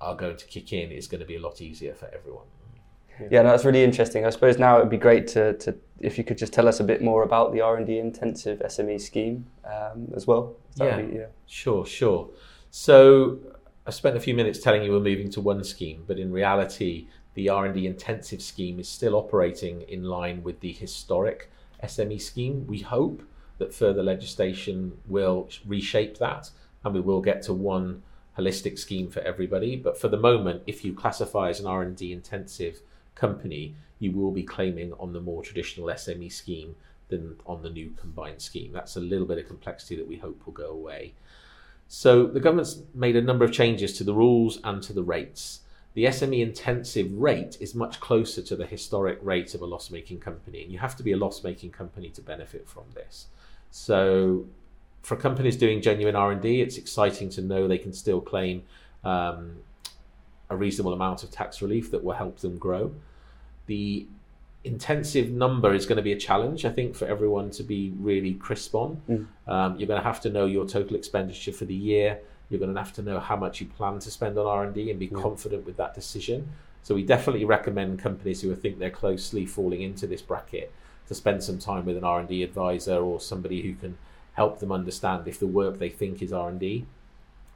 are 0.00 0.14
going 0.14 0.36
to 0.36 0.46
kick 0.46 0.72
in 0.72 0.92
is 0.92 1.06
going 1.06 1.20
to 1.20 1.26
be 1.26 1.36
a 1.36 1.40
lot 1.40 1.60
easier 1.60 1.94
for 1.94 2.08
everyone. 2.14 2.46
Yeah, 3.30 3.42
no, 3.42 3.50
that's 3.50 3.64
really 3.64 3.84
interesting. 3.84 4.24
I 4.24 4.30
suppose 4.30 4.58
now 4.58 4.78
it 4.78 4.80
would 4.80 4.90
be 4.90 4.96
great 4.96 5.26
to, 5.28 5.54
to 5.58 5.76
if 6.00 6.16
you 6.16 6.24
could 6.24 6.38
just 6.38 6.52
tell 6.52 6.66
us 6.66 6.80
a 6.80 6.84
bit 6.84 7.02
more 7.02 7.22
about 7.22 7.52
the 7.52 7.60
R 7.60 7.76
and 7.76 7.86
D 7.86 7.98
intensive 7.98 8.60
SME 8.60 9.00
scheme 9.00 9.46
um, 9.64 10.08
as 10.14 10.26
well. 10.26 10.54
Yeah, 10.76 11.02
be, 11.02 11.16
yeah, 11.16 11.26
sure, 11.46 11.84
sure. 11.84 12.30
So 12.70 13.38
I 13.86 13.90
spent 13.90 14.16
a 14.16 14.20
few 14.20 14.34
minutes 14.34 14.60
telling 14.60 14.82
you 14.82 14.92
we're 14.92 15.00
moving 15.00 15.30
to 15.32 15.40
one 15.40 15.62
scheme, 15.64 16.04
but 16.06 16.18
in 16.18 16.32
reality, 16.32 17.08
the 17.34 17.50
R 17.50 17.66
and 17.66 17.74
D 17.74 17.86
intensive 17.86 18.40
scheme 18.40 18.80
is 18.80 18.88
still 18.88 19.14
operating 19.14 19.82
in 19.82 20.04
line 20.04 20.42
with 20.42 20.60
the 20.60 20.72
historic 20.72 21.50
SME 21.84 22.20
scheme. 22.20 22.66
We 22.66 22.78
hope 22.78 23.22
that 23.60 23.72
further 23.72 24.02
legislation 24.02 24.98
will 25.06 25.48
reshape 25.64 26.18
that 26.18 26.50
and 26.82 26.94
we 26.94 27.00
will 27.00 27.20
get 27.20 27.42
to 27.42 27.52
one 27.52 28.02
holistic 28.36 28.78
scheme 28.78 29.08
for 29.08 29.20
everybody. 29.20 29.76
But 29.76 30.00
for 30.00 30.08
the 30.08 30.16
moment, 30.16 30.62
if 30.66 30.84
you 30.84 30.92
classify 30.94 31.50
as 31.50 31.60
an 31.60 31.66
R&D 31.66 32.12
intensive 32.12 32.80
company, 33.14 33.74
you 33.98 34.12
will 34.12 34.32
be 34.32 34.42
claiming 34.42 34.94
on 34.94 35.12
the 35.12 35.20
more 35.20 35.42
traditional 35.42 35.88
SME 35.88 36.32
scheme 36.32 36.74
than 37.08 37.36
on 37.46 37.62
the 37.62 37.70
new 37.70 37.92
combined 38.00 38.40
scheme. 38.40 38.72
That's 38.72 38.96
a 38.96 39.00
little 39.00 39.26
bit 39.26 39.38
of 39.38 39.46
complexity 39.46 39.96
that 39.96 40.08
we 40.08 40.16
hope 40.16 40.44
will 40.46 40.54
go 40.54 40.70
away. 40.70 41.12
So 41.86 42.26
the 42.26 42.40
government's 42.40 42.80
made 42.94 43.16
a 43.16 43.22
number 43.22 43.44
of 43.44 43.52
changes 43.52 43.92
to 43.98 44.04
the 44.04 44.14
rules 44.14 44.58
and 44.64 44.82
to 44.84 44.92
the 44.92 45.02
rates. 45.02 45.60
The 45.94 46.04
SME 46.04 46.40
intensive 46.40 47.12
rate 47.12 47.58
is 47.60 47.74
much 47.74 47.98
closer 47.98 48.42
to 48.42 48.54
the 48.54 48.64
historic 48.64 49.18
rate 49.20 49.54
of 49.54 49.60
a 49.60 49.66
loss 49.66 49.90
making 49.90 50.20
company, 50.20 50.62
and 50.62 50.72
you 50.72 50.78
have 50.78 50.96
to 50.96 51.02
be 51.02 51.10
a 51.10 51.16
loss 51.16 51.42
making 51.42 51.72
company 51.72 52.08
to 52.10 52.22
benefit 52.22 52.68
from 52.68 52.84
this. 52.94 53.26
So 53.70 54.46
for 55.02 55.16
companies 55.16 55.56
doing 55.56 55.80
genuine 55.80 56.16
R&D, 56.16 56.60
it's 56.60 56.76
exciting 56.76 57.28
to 57.30 57.40
know 57.42 57.66
they 57.66 57.78
can 57.78 57.92
still 57.92 58.20
claim 58.20 58.62
um, 59.04 59.56
a 60.48 60.56
reasonable 60.56 60.92
amount 60.92 61.22
of 61.22 61.30
tax 61.30 61.62
relief 61.62 61.90
that 61.90 62.02
will 62.04 62.14
help 62.14 62.38
them 62.40 62.58
grow. 62.58 62.92
The 63.66 64.06
intensive 64.64 65.30
number 65.30 65.72
is 65.72 65.86
going 65.86 65.96
to 65.96 66.02
be 66.02 66.12
a 66.12 66.18
challenge, 66.18 66.64
I 66.64 66.70
think, 66.70 66.94
for 66.94 67.06
everyone 67.06 67.50
to 67.52 67.62
be 67.62 67.94
really 67.98 68.34
crisp 68.34 68.74
on. 68.74 69.00
Mm. 69.08 69.26
Um, 69.50 69.78
you're 69.78 69.88
going 69.88 70.00
to 70.00 70.06
have 70.06 70.20
to 70.22 70.30
know 70.30 70.46
your 70.46 70.66
total 70.66 70.96
expenditure 70.96 71.52
for 71.52 71.64
the 71.64 71.74
year. 71.74 72.18
You're 72.50 72.60
going 72.60 72.74
to 72.74 72.80
have 72.80 72.92
to 72.94 73.02
know 73.02 73.20
how 73.20 73.36
much 73.36 73.60
you 73.60 73.68
plan 73.68 74.00
to 74.00 74.10
spend 74.10 74.36
on 74.36 74.46
R&D 74.46 74.90
and 74.90 74.98
be 74.98 75.06
yeah. 75.06 75.20
confident 75.20 75.64
with 75.64 75.76
that 75.76 75.94
decision. 75.94 76.48
So 76.82 76.94
we 76.94 77.04
definitely 77.04 77.44
recommend 77.44 78.00
companies 78.00 78.42
who 78.42 78.54
think 78.54 78.78
they're 78.78 78.90
closely 78.90 79.46
falling 79.46 79.82
into 79.82 80.06
this 80.06 80.20
bracket 80.20 80.72
to 81.10 81.14
spend 81.16 81.42
some 81.42 81.58
time 81.58 81.84
with 81.84 81.96
an 81.96 82.04
R&D 82.04 82.44
advisor 82.44 82.98
or 82.98 83.18
somebody 83.18 83.60
who 83.62 83.74
can 83.74 83.98
help 84.34 84.60
them 84.60 84.70
understand 84.70 85.26
if 85.26 85.40
the 85.40 85.46
work 85.46 85.80
they 85.80 85.88
think 85.88 86.22
is 86.22 86.32
R&D 86.32 86.86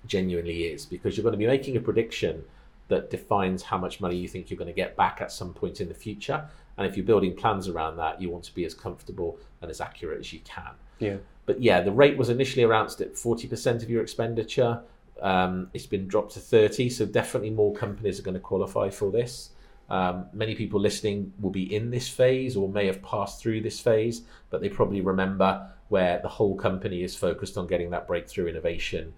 genuinely 0.06 0.64
is 0.64 0.84
because 0.84 1.16
you're 1.16 1.22
going 1.22 1.34
to 1.34 1.38
be 1.38 1.46
making 1.46 1.76
a 1.76 1.80
prediction 1.80 2.42
that 2.88 3.10
defines 3.10 3.62
how 3.62 3.78
much 3.78 4.00
money 4.00 4.16
you 4.16 4.26
think 4.26 4.50
you're 4.50 4.58
going 4.58 4.66
to 4.66 4.74
get 4.74 4.96
back 4.96 5.20
at 5.20 5.30
some 5.30 5.54
point 5.54 5.80
in 5.80 5.86
the 5.86 5.94
future. 5.94 6.44
And 6.76 6.84
if 6.84 6.96
you're 6.96 7.06
building 7.06 7.36
plans 7.36 7.68
around 7.68 7.96
that 7.98 8.20
you 8.20 8.28
want 8.28 8.42
to 8.42 8.54
be 8.54 8.64
as 8.64 8.74
comfortable 8.74 9.38
and 9.62 9.70
as 9.70 9.80
accurate 9.80 10.18
as 10.18 10.32
you 10.32 10.40
can. 10.40 10.72
Yeah. 10.98 11.18
But 11.46 11.62
yeah 11.62 11.80
the 11.80 11.92
rate 11.92 12.18
was 12.18 12.30
initially 12.30 12.64
announced 12.64 13.00
at 13.02 13.14
40% 13.14 13.84
of 13.84 13.88
your 13.88 14.02
expenditure. 14.02 14.82
Um, 15.22 15.70
it's 15.74 15.86
been 15.86 16.08
dropped 16.08 16.32
to 16.32 16.40
30 16.40 16.90
so 16.90 17.06
definitely 17.06 17.50
more 17.50 17.72
companies 17.72 18.18
are 18.18 18.24
going 18.24 18.34
to 18.34 18.40
qualify 18.40 18.90
for 18.90 19.12
this 19.12 19.50
um, 19.90 20.26
many 20.32 20.54
people 20.54 20.80
listening 20.80 21.32
will 21.40 21.50
be 21.50 21.74
in 21.74 21.90
this 21.90 22.08
phase 22.08 22.56
or 22.56 22.68
may 22.68 22.86
have 22.86 23.02
passed 23.02 23.40
through 23.40 23.60
this 23.60 23.80
phase, 23.80 24.22
but 24.50 24.60
they 24.60 24.68
probably 24.68 25.00
remember 25.00 25.70
where 25.88 26.18
the 26.20 26.28
whole 26.28 26.56
company 26.56 27.02
is 27.02 27.14
focused 27.14 27.58
on 27.58 27.66
getting 27.66 27.90
that 27.90 28.06
breakthrough 28.06 28.46
innovation. 28.46 29.12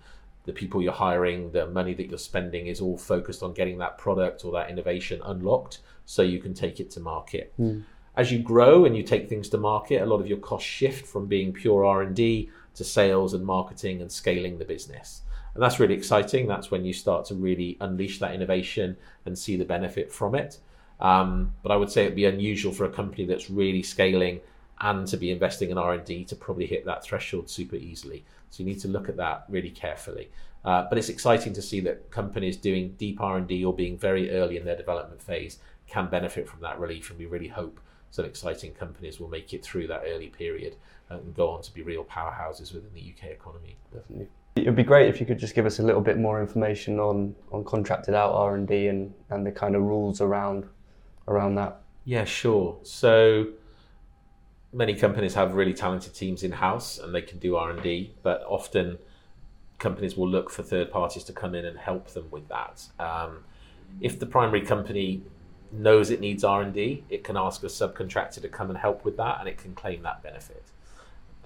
The 0.44 0.52
people 0.52 0.82
you're 0.82 0.92
hiring, 0.92 1.52
the 1.52 1.66
money 1.66 1.94
that 1.94 2.08
you're 2.08 2.18
spending 2.18 2.66
is 2.66 2.80
all 2.80 2.98
focused 2.98 3.42
on 3.42 3.52
getting 3.52 3.78
that 3.78 3.98
product 3.98 4.44
or 4.44 4.52
that 4.52 4.70
innovation 4.70 5.20
unlocked 5.24 5.80
so 6.04 6.22
you 6.22 6.38
can 6.40 6.54
take 6.54 6.80
it 6.80 6.90
to 6.92 7.00
market. 7.00 7.52
Mm. 7.58 7.84
As 8.16 8.32
you 8.32 8.38
grow 8.38 8.84
and 8.84 8.96
you 8.96 9.02
take 9.02 9.28
things 9.28 9.48
to 9.50 9.58
market, 9.58 10.02
a 10.02 10.06
lot 10.06 10.20
of 10.20 10.26
your 10.26 10.38
costs 10.38 10.68
shift 10.68 11.06
from 11.06 11.26
being 11.26 11.52
pure 11.52 11.84
R&D 11.84 12.50
to 12.74 12.84
sales 12.84 13.34
and 13.34 13.44
marketing 13.44 14.00
and 14.00 14.10
scaling 14.10 14.58
the 14.58 14.64
business. 14.64 15.22
And 15.56 15.62
that's 15.62 15.80
really 15.80 15.94
exciting. 15.94 16.46
That's 16.46 16.70
when 16.70 16.84
you 16.84 16.92
start 16.92 17.24
to 17.26 17.34
really 17.34 17.78
unleash 17.80 18.18
that 18.18 18.34
innovation 18.34 18.94
and 19.24 19.38
see 19.38 19.56
the 19.56 19.64
benefit 19.64 20.12
from 20.12 20.34
it. 20.34 20.58
Um, 21.00 21.54
but 21.62 21.72
I 21.72 21.76
would 21.76 21.90
say 21.90 22.02
it'd 22.02 22.14
be 22.14 22.26
unusual 22.26 22.74
for 22.74 22.84
a 22.84 22.90
company 22.90 23.24
that's 23.24 23.48
really 23.48 23.82
scaling 23.82 24.40
and 24.82 25.06
to 25.06 25.16
be 25.16 25.30
investing 25.30 25.70
in 25.70 25.78
R&D 25.78 26.26
to 26.26 26.36
probably 26.36 26.66
hit 26.66 26.84
that 26.84 27.02
threshold 27.02 27.48
super 27.48 27.76
easily. 27.76 28.22
So 28.50 28.62
you 28.62 28.68
need 28.68 28.80
to 28.80 28.88
look 28.88 29.08
at 29.08 29.16
that 29.16 29.46
really 29.48 29.70
carefully. 29.70 30.28
Uh, 30.62 30.84
but 30.90 30.98
it's 30.98 31.08
exciting 31.08 31.54
to 31.54 31.62
see 31.62 31.80
that 31.80 32.10
companies 32.10 32.58
doing 32.58 32.94
deep 32.98 33.18
R&D 33.18 33.64
or 33.64 33.72
being 33.72 33.96
very 33.96 34.30
early 34.32 34.58
in 34.58 34.66
their 34.66 34.76
development 34.76 35.22
phase 35.22 35.58
can 35.86 36.10
benefit 36.10 36.46
from 36.46 36.60
that 36.60 36.78
relief, 36.78 37.08
and 37.08 37.18
we 37.18 37.24
really 37.24 37.48
hope 37.48 37.80
some 38.10 38.26
exciting 38.26 38.74
companies 38.74 39.18
will 39.18 39.28
make 39.28 39.54
it 39.54 39.64
through 39.64 39.86
that 39.86 40.02
early 40.06 40.28
period 40.28 40.76
and 41.08 41.34
go 41.34 41.48
on 41.48 41.62
to 41.62 41.72
be 41.72 41.80
real 41.80 42.04
powerhouses 42.04 42.74
within 42.74 42.92
the 42.92 43.00
UK 43.00 43.30
economy. 43.30 43.76
Definitely. 43.90 44.28
It 44.56 44.64
would 44.64 44.76
be 44.76 44.82
great 44.82 45.08
if 45.08 45.20
you 45.20 45.26
could 45.26 45.38
just 45.38 45.54
give 45.54 45.66
us 45.66 45.78
a 45.78 45.82
little 45.82 46.00
bit 46.00 46.18
more 46.18 46.40
information 46.40 46.98
on, 46.98 47.34
on 47.52 47.62
contracted 47.64 48.14
out 48.14 48.32
R 48.32 48.54
and 48.54 48.66
D 48.66 48.88
and 48.88 49.12
and 49.30 49.46
the 49.46 49.52
kind 49.52 49.76
of 49.76 49.82
rules 49.82 50.20
around 50.20 50.66
around 51.28 51.56
that. 51.56 51.80
Yeah, 52.04 52.24
sure. 52.24 52.78
So 52.82 53.48
many 54.72 54.94
companies 54.94 55.34
have 55.34 55.54
really 55.54 55.74
talented 55.74 56.14
teams 56.14 56.42
in 56.42 56.52
house 56.52 56.98
and 56.98 57.14
they 57.14 57.22
can 57.22 57.38
do 57.38 57.56
R 57.56 57.70
and 57.70 57.82
D, 57.82 58.14
but 58.22 58.42
often 58.46 58.98
companies 59.78 60.16
will 60.16 60.28
look 60.28 60.50
for 60.50 60.62
third 60.62 60.90
parties 60.90 61.24
to 61.24 61.32
come 61.32 61.54
in 61.54 61.64
and 61.64 61.78
help 61.78 62.08
them 62.10 62.28
with 62.30 62.48
that. 62.48 62.86
Um, 62.98 63.44
if 64.00 64.18
the 64.18 64.26
primary 64.26 64.62
company 64.62 65.22
knows 65.72 66.10
it 66.10 66.20
needs 66.20 66.44
R&D, 66.44 67.04
it 67.10 67.24
can 67.24 67.36
ask 67.36 67.62
a 67.62 67.66
subcontractor 67.66 68.40
to 68.40 68.48
come 68.48 68.70
and 68.70 68.78
help 68.78 69.04
with 69.04 69.16
that 69.16 69.40
and 69.40 69.48
it 69.48 69.58
can 69.58 69.74
claim 69.74 70.02
that 70.02 70.22
benefit. 70.22 70.64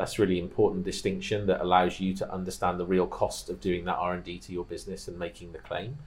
That's 0.00 0.18
really 0.18 0.38
important 0.38 0.84
distinction 0.84 1.46
that 1.46 1.60
allows 1.60 2.00
you 2.00 2.14
to 2.14 2.32
understand 2.32 2.80
the 2.80 2.86
real 2.86 3.06
cost 3.06 3.50
of 3.50 3.60
doing 3.60 3.84
that 3.84 3.96
R&D 3.96 4.38
to 4.38 4.52
your 4.52 4.64
business 4.64 5.06
and 5.08 5.18
making 5.18 5.52
the 5.52 5.58
claim. 5.58 5.98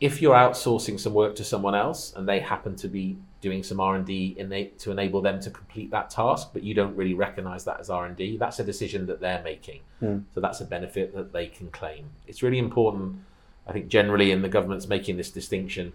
If 0.00 0.20
you're 0.20 0.34
outsourcing 0.34 0.98
some 0.98 1.14
work 1.14 1.36
to 1.36 1.44
someone 1.44 1.74
else 1.74 2.12
and 2.16 2.28
they 2.28 2.40
happen 2.40 2.74
to 2.76 2.88
be 2.88 3.16
doing 3.40 3.62
some 3.62 3.78
R&D 3.78 4.34
to 4.78 4.90
enable 4.90 5.20
them 5.20 5.40
to 5.40 5.50
complete 5.50 5.90
that 5.92 6.10
task, 6.10 6.48
but 6.52 6.62
you 6.62 6.74
don't 6.74 6.96
really 6.96 7.14
recognize 7.14 7.64
that 7.64 7.78
as 7.78 7.90
R&D, 7.90 8.38
that's 8.38 8.58
a 8.58 8.64
decision 8.64 9.06
that 9.06 9.20
they're 9.20 9.42
making. 9.42 9.80
Mm. 10.02 10.24
So 10.34 10.40
that's 10.40 10.60
a 10.60 10.64
benefit 10.64 11.14
that 11.14 11.32
they 11.32 11.46
can 11.46 11.70
claim. 11.70 12.10
It's 12.26 12.42
really 12.42 12.58
important 12.58 13.20
I 13.66 13.72
think 13.72 13.88
generally 13.88 14.30
in 14.30 14.42
the 14.42 14.48
government's 14.48 14.86
making 14.86 15.16
this 15.16 15.30
distinction 15.30 15.92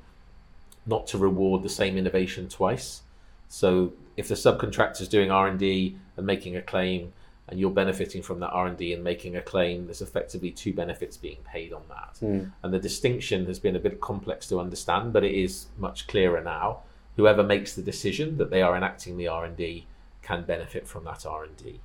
not 0.85 1.07
to 1.07 1.17
reward 1.17 1.63
the 1.63 1.69
same 1.69 1.97
innovation 1.97 2.49
twice. 2.49 3.03
So 3.47 3.93
if 4.19 4.27
the 4.27 4.35
subcontractor 4.35 4.99
is 4.99 5.07
doing 5.07 5.31
R&D 5.31 5.95
and 6.17 6.25
making 6.25 6.57
a 6.57 6.61
claim 6.61 7.13
and 7.47 7.57
you're 7.57 7.71
benefiting 7.71 8.21
from 8.21 8.41
that 8.41 8.49
R&D 8.49 8.93
and 8.93 9.01
making 9.01 9.38
a 9.38 9.41
claim, 9.41 9.85
there's 9.85 10.01
effectively 10.01 10.51
two 10.51 10.73
benefits 10.73 11.15
being 11.15 11.38
paid 11.45 11.71
on 11.71 11.83
that. 11.88 12.17
Mm. 12.21 12.51
And 12.61 12.73
the 12.73 12.79
distinction 12.79 13.45
has 13.45 13.59
been 13.59 13.77
a 13.77 13.79
bit 13.79 14.01
complex 14.01 14.45
to 14.49 14.59
understand, 14.59 15.13
but 15.13 15.23
it 15.23 15.33
is 15.33 15.67
much 15.77 16.05
clearer 16.07 16.43
now. 16.43 16.79
Whoever 17.15 17.43
makes 17.43 17.75
the 17.75 17.81
decision 17.81 18.38
that 18.39 18.49
they 18.49 18.61
are 18.61 18.75
enacting 18.75 19.15
the 19.15 19.29
R&D 19.29 19.88
can 20.21 20.43
benefit 20.43 20.85
from 20.85 21.05
that 21.05 21.25
R&D. 21.25 21.79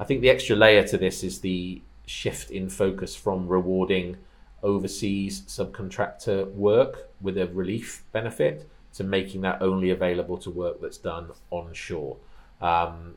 I 0.00 0.04
think 0.04 0.20
the 0.20 0.30
extra 0.30 0.56
layer 0.56 0.82
to 0.88 0.98
this 0.98 1.22
is 1.22 1.38
the 1.38 1.80
shift 2.06 2.50
in 2.50 2.68
focus 2.68 3.14
from 3.14 3.46
rewarding 3.46 4.16
overseas 4.64 5.42
subcontractor 5.42 6.52
work 6.54 7.08
with 7.20 7.38
a 7.38 7.46
relief 7.46 8.02
benefit 8.10 8.68
to 8.94 9.04
making 9.04 9.42
that 9.42 9.62
only 9.62 9.90
available 9.90 10.38
to 10.38 10.50
work 10.50 10.80
that's 10.80 10.98
done 10.98 11.30
onshore. 11.50 12.16
Um, 12.60 13.14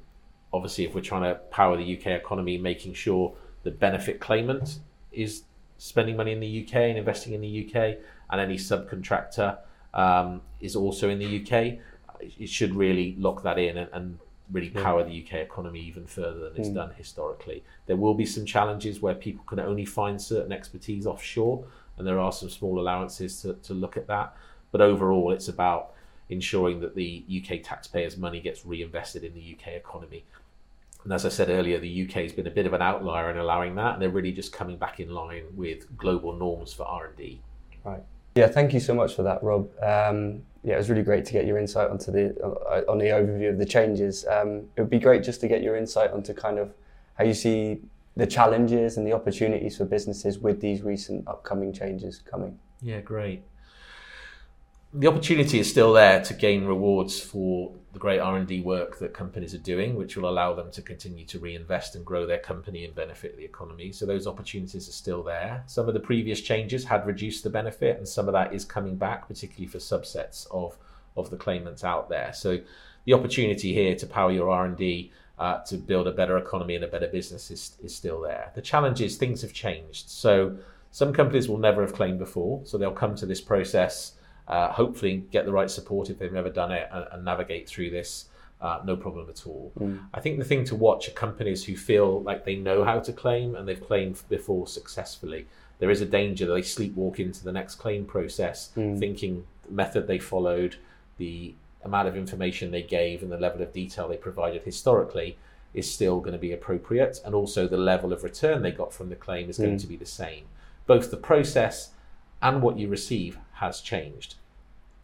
obviously, 0.53 0.85
if 0.85 0.93
we're 0.93 1.01
trying 1.01 1.23
to 1.23 1.35
power 1.49 1.77
the 1.77 1.97
UK 1.97 2.07
economy, 2.07 2.57
making 2.57 2.93
sure 2.93 3.33
the 3.63 3.71
benefit 3.71 4.19
claimant 4.19 4.79
is 5.11 5.43
spending 5.77 6.15
money 6.15 6.31
in 6.31 6.39
the 6.39 6.65
UK 6.65 6.75
and 6.75 6.97
investing 6.97 7.33
in 7.33 7.41
the 7.41 7.67
UK, 7.67 7.97
and 8.29 8.39
any 8.39 8.57
subcontractor 8.57 9.57
um, 9.93 10.41
is 10.59 10.75
also 10.75 11.09
in 11.09 11.19
the 11.19 11.41
UK, 11.41 11.79
it 12.39 12.49
should 12.49 12.75
really 12.75 13.15
lock 13.17 13.43
that 13.43 13.57
in 13.57 13.77
and, 13.77 13.89
and 13.93 14.19
really 14.51 14.69
power 14.69 15.03
the 15.03 15.23
UK 15.23 15.35
economy 15.35 15.79
even 15.79 16.05
further 16.05 16.49
than 16.49 16.57
it's 16.57 16.69
mm. 16.69 16.75
done 16.75 16.91
historically. 16.97 17.63
There 17.85 17.95
will 17.95 18.13
be 18.13 18.25
some 18.25 18.45
challenges 18.45 19.01
where 19.01 19.15
people 19.15 19.43
can 19.45 19.59
only 19.59 19.85
find 19.85 20.21
certain 20.21 20.51
expertise 20.51 21.05
offshore, 21.05 21.65
and 21.97 22.05
there 22.05 22.19
are 22.19 22.31
some 22.31 22.49
small 22.49 22.79
allowances 22.79 23.41
to, 23.41 23.53
to 23.63 23.73
look 23.73 23.97
at 23.97 24.07
that. 24.07 24.35
But 24.71 24.81
overall, 24.81 25.31
it's 25.31 25.47
about 25.47 25.93
ensuring 26.29 26.79
that 26.79 26.95
the 26.95 27.23
UK 27.29 27.61
taxpayers' 27.61 28.17
money 28.17 28.39
gets 28.39 28.65
reinvested 28.65 29.23
in 29.23 29.33
the 29.33 29.55
UK 29.55 29.73
economy. 29.73 30.23
And 31.03 31.11
as 31.11 31.25
I 31.25 31.29
said 31.29 31.49
earlier, 31.49 31.79
the 31.79 32.03
UK 32.03 32.23
has 32.23 32.31
been 32.31 32.47
a 32.47 32.51
bit 32.51 32.65
of 32.65 32.73
an 32.73 32.81
outlier 32.81 33.29
in 33.29 33.37
allowing 33.37 33.75
that, 33.75 33.93
and 33.93 34.01
they're 34.01 34.09
really 34.09 34.31
just 34.31 34.53
coming 34.53 34.77
back 34.77 34.99
in 34.99 35.09
line 35.13 35.45
with 35.55 35.97
global 35.97 36.33
norms 36.33 36.73
for 36.73 36.83
R 36.83 37.07
and 37.07 37.17
D. 37.17 37.41
Right. 37.83 38.01
Yeah, 38.35 38.47
thank 38.47 38.73
you 38.73 38.79
so 38.79 38.93
much 38.93 39.15
for 39.15 39.23
that, 39.23 39.43
Rob. 39.43 39.69
Um, 39.81 40.43
yeah, 40.63 40.75
it 40.75 40.77
was 40.77 40.89
really 40.89 41.03
great 41.03 41.25
to 41.25 41.33
get 41.33 41.45
your 41.45 41.57
insight 41.57 41.89
onto 41.89 42.11
the 42.11 42.39
uh, 42.41 42.83
on 42.89 42.97
the 42.97 43.05
overview 43.05 43.49
of 43.49 43.57
the 43.57 43.65
changes. 43.65 44.25
Um, 44.27 44.69
it 44.77 44.81
would 44.81 44.89
be 44.89 44.99
great 44.99 45.23
just 45.23 45.41
to 45.41 45.47
get 45.47 45.61
your 45.61 45.75
insight 45.75 46.11
onto 46.11 46.33
kind 46.33 46.59
of 46.59 46.73
how 47.15 47.25
you 47.25 47.33
see 47.33 47.81
the 48.15 48.27
challenges 48.27 48.97
and 48.97 49.07
the 49.07 49.11
opportunities 49.11 49.77
for 49.77 49.85
businesses 49.85 50.37
with 50.37 50.61
these 50.61 50.81
recent 50.81 51.27
upcoming 51.27 51.73
changes 51.73 52.19
coming. 52.19 52.59
Yeah, 52.81 53.01
great 53.01 53.43
the 54.93 55.07
opportunity 55.07 55.59
is 55.59 55.69
still 55.69 55.93
there 55.93 56.21
to 56.23 56.33
gain 56.33 56.65
rewards 56.65 57.19
for 57.19 57.71
the 57.93 57.99
great 57.99 58.19
R&D 58.19 58.61
work 58.61 58.99
that 58.99 59.13
companies 59.13 59.53
are 59.53 59.59
doing, 59.59 59.95
which 59.95 60.15
will 60.17 60.29
allow 60.29 60.53
them 60.53 60.71
to 60.71 60.81
continue 60.81 61.25
to 61.25 61.39
reinvest 61.39 61.95
and 61.95 62.05
grow 62.05 62.25
their 62.25 62.39
company 62.39 62.83
and 62.83 62.93
benefit 62.93 63.37
the 63.37 63.45
economy. 63.45 63.91
So 63.91 64.05
those 64.05 64.27
opportunities 64.27 64.87
are 64.89 64.93
still 64.93 65.23
there. 65.23 65.63
Some 65.67 65.87
of 65.87 65.93
the 65.93 65.99
previous 65.99 66.41
changes 66.41 66.85
had 66.85 67.05
reduced 67.05 67.43
the 67.43 67.49
benefit, 67.49 67.97
and 67.97 68.07
some 68.07 68.27
of 68.27 68.33
that 68.33 68.53
is 68.53 68.65
coming 68.65 68.97
back, 68.97 69.27
particularly 69.27 69.67
for 69.67 69.77
subsets 69.77 70.47
of 70.51 70.77
of 71.17 71.29
the 71.29 71.35
claimants 71.35 71.83
out 71.83 72.07
there. 72.07 72.31
So 72.33 72.59
the 73.03 73.13
opportunity 73.13 73.73
here 73.73 73.95
to 73.95 74.07
power 74.07 74.31
your 74.31 74.49
R&D 74.49 75.11
uh, 75.37 75.57
to 75.65 75.75
build 75.75 76.07
a 76.07 76.11
better 76.13 76.37
economy 76.37 76.75
and 76.75 76.85
a 76.85 76.87
better 76.87 77.07
business 77.07 77.51
is, 77.51 77.75
is 77.83 77.93
still 77.93 78.21
there. 78.21 78.51
The 78.55 78.61
challenge 78.61 79.01
is 79.01 79.17
things 79.17 79.41
have 79.41 79.51
changed. 79.51 80.09
So 80.09 80.55
some 80.91 81.11
companies 81.11 81.49
will 81.49 81.57
never 81.57 81.81
have 81.81 81.93
claimed 81.93 82.19
before, 82.19 82.61
so 82.63 82.77
they'll 82.77 82.91
come 82.91 83.15
to 83.15 83.25
this 83.25 83.41
process 83.41 84.13
uh, 84.47 84.71
hopefully 84.71 85.23
get 85.31 85.45
the 85.45 85.51
right 85.51 85.69
support 85.69 86.09
if 86.09 86.19
they've 86.19 86.33
never 86.33 86.49
done 86.49 86.71
it 86.71 86.87
and, 86.91 87.05
and 87.11 87.25
navigate 87.25 87.67
through 87.67 87.89
this 87.89 88.25
uh, 88.61 88.79
no 88.85 88.95
problem 88.95 89.27
at 89.29 89.47
all. 89.47 89.71
Mm. 89.79 89.99
I 90.13 90.19
think 90.19 90.37
the 90.37 90.45
thing 90.45 90.63
to 90.65 90.75
watch 90.75 91.07
are 91.07 91.13
companies 91.13 91.65
who 91.65 91.75
feel 91.75 92.21
like 92.21 92.45
they 92.45 92.55
know 92.55 92.83
how 92.83 92.99
to 92.99 93.11
claim 93.11 93.55
and 93.55 93.67
they've 93.67 93.85
claimed 93.85 94.21
before 94.29 94.67
successfully. 94.67 95.47
There 95.79 95.89
is 95.89 96.01
a 96.01 96.05
danger 96.05 96.45
that 96.45 96.53
they 96.53 96.61
sleepwalk 96.61 97.19
into 97.19 97.43
the 97.43 97.51
next 97.51 97.75
claim 97.75 98.05
process 98.05 98.69
mm. 98.77 98.99
thinking 98.99 99.45
the 99.65 99.71
method 99.73 100.05
they 100.05 100.19
followed, 100.19 100.75
the 101.17 101.55
amount 101.83 102.07
of 102.07 102.15
information 102.15 102.69
they 102.69 102.83
gave, 102.83 103.23
and 103.23 103.31
the 103.31 103.37
level 103.37 103.63
of 103.63 103.73
detail 103.73 104.07
they 104.07 104.17
provided 104.17 104.61
historically 104.61 105.37
is 105.73 105.91
still 105.91 106.19
going 106.19 106.33
to 106.33 106.39
be 106.39 106.51
appropriate. 106.51 107.19
And 107.25 107.33
also 107.33 107.67
the 107.67 107.77
level 107.77 108.13
of 108.13 108.23
return 108.23 108.61
they 108.61 108.71
got 108.71 108.93
from 108.93 109.09
the 109.09 109.15
claim 109.15 109.49
is 109.49 109.57
mm. 109.57 109.65
going 109.65 109.77
to 109.77 109.87
be 109.87 109.95
the 109.97 110.05
same. 110.05 110.45
Both 110.85 111.09
the 111.09 111.17
process 111.17 111.91
and 112.43 112.61
what 112.61 112.77
you 112.77 112.87
receive 112.87 113.39
has 113.61 113.79
changed. 113.79 114.35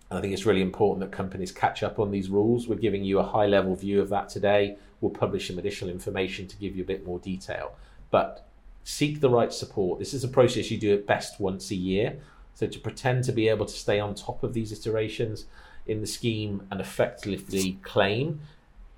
And 0.09 0.17
I 0.17 0.21
think 0.21 0.33
it's 0.33 0.45
really 0.45 0.61
important 0.61 0.99
that 1.01 1.15
companies 1.15 1.51
catch 1.51 1.83
up 1.83 1.99
on 1.99 2.11
these 2.11 2.29
rules. 2.29 2.67
We're 2.67 2.75
giving 2.75 3.03
you 3.03 3.19
a 3.19 3.23
high 3.23 3.45
level 3.45 3.75
view 3.75 4.01
of 4.01 4.09
that 4.09 4.29
today. 4.29 4.77
We'll 4.99 5.11
publish 5.11 5.47
some 5.47 5.59
additional 5.59 5.91
information 5.91 6.47
to 6.47 6.57
give 6.57 6.75
you 6.75 6.83
a 6.83 6.87
bit 6.87 7.05
more 7.05 7.19
detail. 7.19 7.75
But 8.09 8.47
seek 8.83 9.19
the 9.19 9.29
right 9.29 9.53
support. 9.53 9.99
This 9.99 10.13
is 10.13 10.23
a 10.23 10.29
process 10.29 10.71
you 10.71 10.77
do 10.77 10.93
at 10.93 11.05
best 11.05 11.39
once 11.39 11.71
a 11.71 11.75
year. 11.75 12.17
So 12.55 12.67
to 12.67 12.79
pretend 12.79 13.25
to 13.25 13.31
be 13.31 13.47
able 13.47 13.65
to 13.65 13.73
stay 13.73 13.99
on 13.99 14.15
top 14.15 14.43
of 14.43 14.53
these 14.53 14.71
iterations 14.71 15.45
in 15.85 16.01
the 16.01 16.07
scheme 16.07 16.65
and 16.71 16.81
effectively 16.81 17.77
claim 17.83 18.41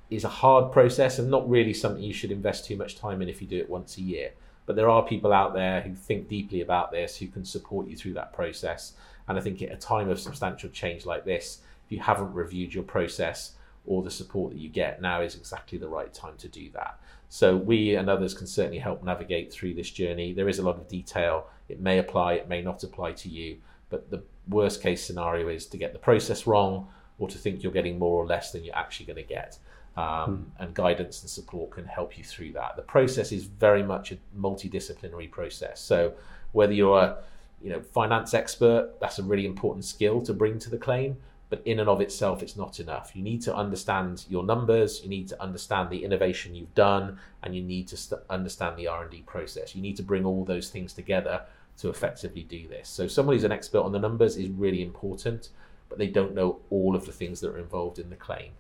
is 0.10 0.24
a 0.24 0.30
hard 0.30 0.72
process 0.72 1.20
and 1.20 1.30
not 1.30 1.50
really 1.50 1.74
something 1.74 2.04
you 2.04 2.14
should 2.14 2.32
invest 2.32 2.66
too 2.66 2.78
much 2.78 2.96
time 2.96 3.22
in 3.22 3.30
if 3.30 3.42
you 3.42 3.48
do 3.48 3.58
it 3.58 3.70
once 3.70 3.98
a 3.98 4.02
year. 4.02 4.32
But 4.66 4.76
there 4.76 4.90
are 4.90 5.04
people 5.04 5.34
out 5.34 5.54
there 5.54 5.82
who 5.82 5.96
think 5.96 6.28
deeply 6.28 6.62
about 6.62 6.92
this, 6.92 7.18
who 7.18 7.28
can 7.28 7.44
support 7.44 7.88
you 7.88 7.98
through 7.98 8.14
that 8.14 8.34
process. 8.34 8.94
And 9.30 9.38
I 9.38 9.42
think 9.42 9.62
at 9.62 9.72
a 9.72 9.78
time 9.78 10.10
of 10.10 10.20
substantial 10.20 10.70
change 10.72 11.06
like 11.06 11.24
this, 11.24 11.60
if 11.86 11.92
you 11.92 12.00
haven't 12.00 12.34
reviewed 12.34 12.74
your 12.74 12.84
process 12.84 13.54
or 13.86 14.02
the 14.02 14.12
support 14.12 14.52
that 14.52 14.60
you 14.60 14.70
get, 14.70 15.02
now 15.02 15.22
is 15.22 15.36
exactly 15.36 15.78
the 15.78 15.88
right 15.88 16.14
time 16.14 16.36
to 16.40 16.48
do 16.48 16.70
that. 16.72 17.00
So 17.30 17.56
we 17.56 17.96
and 17.96 18.10
others 18.10 18.34
can 18.34 18.48
certainly 18.48 18.80
help 18.80 19.04
navigate 19.04 19.54
through 19.54 19.76
this 19.76 19.92
journey. 19.92 20.34
There 20.34 20.50
is 20.50 20.58
a 20.58 20.64
lot 20.64 20.78
of 20.78 20.88
detail. 20.88 21.48
It 21.70 21.80
may 21.80 22.00
apply, 22.00 22.34
it 22.34 22.50
may 22.50 22.64
not 22.64 22.84
apply 22.84 23.14
to 23.14 23.30
you, 23.30 23.58
but 23.90 24.10
the 24.10 24.24
worst 24.50 24.82
case 24.82 25.06
scenario 25.06 25.48
is 25.48 25.68
to 25.68 25.78
get 25.78 25.94
the 25.94 26.00
process 26.00 26.48
wrong 26.48 26.88
or 27.20 27.28
to 27.28 27.38
think 27.38 27.62
you're 27.62 27.72
getting 27.72 28.00
more 28.00 28.24
or 28.24 28.26
less 28.26 28.52
than 28.52 28.64
you're 28.64 28.76
actually 28.76 29.06
going 29.06 29.18
to 29.18 29.34
get. 29.34 29.60
Um, 29.96 30.50
hmm. 30.58 30.64
And 30.64 30.74
guidance 30.74 31.22
and 31.22 31.30
support 31.30 31.72
can 31.72 31.86
help 31.86 32.18
you 32.18 32.24
through 32.24 32.54
that. 32.54 32.76
The 32.76 32.82
process 32.82 33.32
is 33.32 33.44
very 33.44 33.84
much 33.84 34.12
a 34.12 34.18
multidisciplinary 34.36 35.30
process. 35.30 35.82
So 35.82 36.14
whether 36.52 36.74
you're 36.74 37.18
you 37.62 37.70
know, 37.70 37.82
finance 37.82 38.34
expert, 38.34 38.94
that's 39.00 39.20
a 39.20 39.24
really 39.24 39.46
important 39.46 39.86
skill 39.86 40.22
to 40.22 40.34
bring 40.34 40.60
to 40.60 40.70
the 40.70 40.78
claim. 40.78 41.18
But 41.50 41.64
in 41.66 41.80
and 41.80 41.90
of 41.90 42.00
itself, 42.00 42.44
it's 42.44 42.56
not 42.56 42.80
enough. 42.80 43.12
You 43.16 43.24
need 43.24 43.42
to 43.42 43.56
understand 43.56 44.26
your 44.30 44.44
numbers. 44.44 45.02
You 45.02 45.10
need 45.10 45.28
to 45.30 45.42
understand 45.42 45.90
the 45.90 46.04
innovation 46.04 46.54
you've 46.54 46.76
done, 46.76 47.18
and 47.42 47.56
you 47.56 47.64
need 47.64 47.88
to 47.88 47.98
st- 47.98 48.22
understand 48.30 48.78
the 48.78 48.88
R 48.88 49.02
and 49.02 49.12
D 49.12 49.24
process. 49.26 49.76
You 49.76 49.82
need 49.82 49.98
to 49.98 50.04
bring 50.04 50.26
all 50.26 50.46
those 50.46 50.70
things 50.70 50.94
together 50.94 51.42
to 51.80 51.90
effectively 51.90 52.44
do 52.44 52.68
this. 52.68 52.88
So, 52.88 53.08
someone 53.08 53.36
who's 53.36 53.46
an 53.46 53.52
expert 53.52 53.82
on 53.82 53.92
the 53.92 54.00
numbers 54.00 54.38
is 54.38 54.50
really 54.50 54.84
important, 54.84 55.50
but 55.90 55.98
they 55.98 56.08
don't 56.08 56.36
know 56.36 56.60
all 56.70 56.96
of 56.96 57.08
the 57.08 57.12
things 57.12 57.40
that 57.40 57.50
are 57.50 57.58
involved 57.58 57.98
in 57.98 58.12
the 58.12 58.16
claim. 58.16 58.52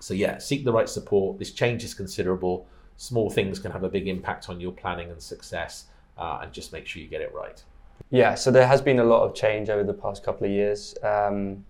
So, 0.00 0.12
yeah, 0.12 0.36
seek 0.36 0.64
the 0.64 0.72
right 0.72 0.90
support. 0.90 1.38
This 1.38 1.52
change 1.52 1.84
is 1.84 1.94
considerable. 1.94 2.66
Small 2.98 3.30
things 3.30 3.58
can 3.58 3.72
have 3.72 3.82
a 3.82 3.88
big 3.88 4.08
impact 4.08 4.50
on 4.50 4.60
your 4.60 4.72
planning 4.72 5.10
and 5.10 5.22
success, 5.22 5.86
uh, 6.18 6.40
and 6.42 6.52
just 6.52 6.70
make 6.70 6.86
sure 6.86 7.00
you 7.00 7.08
get 7.08 7.22
it 7.22 7.32
right. 7.32 7.62
Yeah, 8.10 8.34
so 8.34 8.50
there 8.50 8.66
has 8.66 8.80
been 8.80 9.00
a 9.00 9.04
lot 9.04 9.22
of 9.24 9.34
change 9.34 9.68
over 9.68 9.82
the 9.82 9.94
past 9.94 10.22
couple 10.24 10.46
of 10.46 10.52
years. 10.52 10.94
Um, 11.02 11.64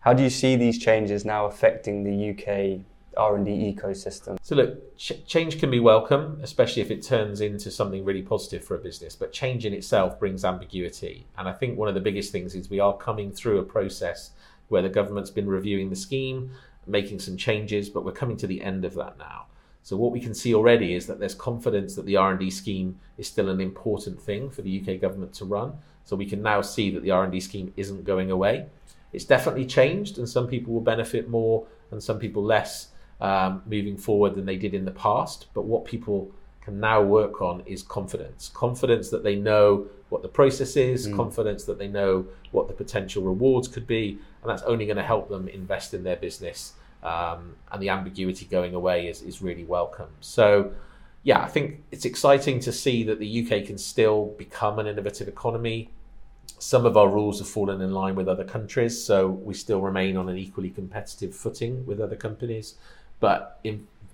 How 0.00 0.12
do 0.12 0.22
you 0.22 0.30
see 0.30 0.56
these 0.56 0.78
changes 0.78 1.24
now 1.24 1.46
affecting 1.46 2.04
the 2.04 2.30
UK 2.30 2.84
R&D 3.16 3.50
ecosystem? 3.74 4.38
So 4.42 4.56
look, 4.56 4.96
ch- 4.96 5.24
change 5.26 5.58
can 5.58 5.70
be 5.70 5.80
welcome, 5.80 6.38
especially 6.42 6.82
if 6.82 6.90
it 6.90 7.02
turns 7.02 7.40
into 7.40 7.70
something 7.70 8.04
really 8.04 8.22
positive 8.22 8.64
for 8.64 8.74
a 8.76 8.78
business. 8.78 9.16
But 9.16 9.32
change 9.32 9.66
in 9.66 9.72
itself 9.72 10.18
brings 10.18 10.44
ambiguity, 10.44 11.26
and 11.36 11.48
I 11.48 11.52
think 11.52 11.78
one 11.78 11.88
of 11.88 11.94
the 11.94 12.00
biggest 12.00 12.32
things 12.32 12.54
is 12.54 12.70
we 12.70 12.80
are 12.80 12.96
coming 12.96 13.30
through 13.30 13.58
a 13.58 13.64
process 13.64 14.30
where 14.68 14.82
the 14.82 14.88
government's 14.88 15.30
been 15.30 15.48
reviewing 15.48 15.90
the 15.90 15.96
scheme, 15.96 16.50
making 16.86 17.18
some 17.18 17.36
changes, 17.36 17.88
but 17.88 18.04
we're 18.04 18.12
coming 18.12 18.36
to 18.38 18.46
the 18.46 18.62
end 18.62 18.84
of 18.84 18.94
that 18.94 19.18
now. 19.18 19.46
So 19.82 19.96
what 19.96 20.12
we 20.12 20.20
can 20.20 20.34
see 20.34 20.54
already 20.54 20.94
is 20.94 21.06
that 21.06 21.18
there's 21.18 21.34
confidence 21.34 21.94
that 21.94 22.06
the 22.06 22.16
R&D 22.16 22.50
scheme 22.50 22.98
is 23.18 23.26
still 23.26 23.48
an 23.48 23.60
important 23.60 24.20
thing 24.20 24.50
for 24.50 24.62
the 24.62 24.80
UK 24.80 25.00
government 25.00 25.32
to 25.34 25.44
run. 25.44 25.72
So 26.04 26.16
we 26.16 26.26
can 26.26 26.42
now 26.42 26.60
see 26.60 26.90
that 26.90 27.02
the 27.02 27.10
R&D 27.10 27.40
scheme 27.40 27.72
isn't 27.76 28.04
going 28.04 28.30
away. 28.30 28.66
It's 29.12 29.24
definitely 29.24 29.66
changed, 29.66 30.18
and 30.18 30.28
some 30.28 30.46
people 30.46 30.72
will 30.72 30.80
benefit 30.80 31.28
more 31.28 31.66
and 31.90 32.02
some 32.02 32.18
people 32.18 32.44
less 32.44 32.88
um, 33.20 33.62
moving 33.66 33.96
forward 33.96 34.34
than 34.34 34.46
they 34.46 34.56
did 34.56 34.74
in 34.74 34.84
the 34.84 34.92
past. 34.92 35.46
But 35.54 35.62
what 35.62 35.84
people 35.84 36.30
can 36.60 36.78
now 36.78 37.02
work 37.02 37.40
on 37.40 37.62
is 37.66 37.82
confidence 37.82 38.50
confidence 38.54 39.08
that 39.10 39.24
they 39.24 39.34
know 39.34 39.86
what 40.10 40.22
the 40.22 40.28
process 40.28 40.76
is, 40.76 41.08
mm. 41.08 41.16
confidence 41.16 41.64
that 41.64 41.78
they 41.78 41.88
know 41.88 42.26
what 42.50 42.68
the 42.68 42.74
potential 42.74 43.22
rewards 43.22 43.68
could 43.68 43.86
be, 43.86 44.18
and 44.42 44.50
that's 44.50 44.62
only 44.62 44.84
going 44.84 44.96
to 44.96 45.02
help 45.02 45.28
them 45.28 45.48
invest 45.48 45.94
in 45.94 46.02
their 46.02 46.16
business. 46.16 46.74
Um, 47.02 47.56
and 47.72 47.82
the 47.82 47.88
ambiguity 47.88 48.44
going 48.46 48.74
away 48.74 49.08
is, 49.08 49.22
is 49.22 49.40
really 49.40 49.64
welcome. 49.64 50.08
So, 50.20 50.72
yeah, 51.22 51.42
I 51.42 51.48
think 51.48 51.82
it's 51.90 52.04
exciting 52.04 52.60
to 52.60 52.72
see 52.72 53.02
that 53.04 53.18
the 53.18 53.42
UK 53.42 53.66
can 53.66 53.78
still 53.78 54.34
become 54.38 54.78
an 54.78 54.86
innovative 54.86 55.28
economy. 55.28 55.90
Some 56.58 56.84
of 56.84 56.96
our 56.96 57.08
rules 57.08 57.38
have 57.38 57.48
fallen 57.48 57.80
in 57.80 57.92
line 57.92 58.14
with 58.14 58.28
other 58.28 58.44
countries, 58.44 59.02
so 59.02 59.28
we 59.28 59.54
still 59.54 59.80
remain 59.80 60.16
on 60.16 60.28
an 60.28 60.36
equally 60.36 60.70
competitive 60.70 61.34
footing 61.34 61.86
with 61.86 62.00
other 62.00 62.16
companies. 62.16 62.74
But 63.18 63.60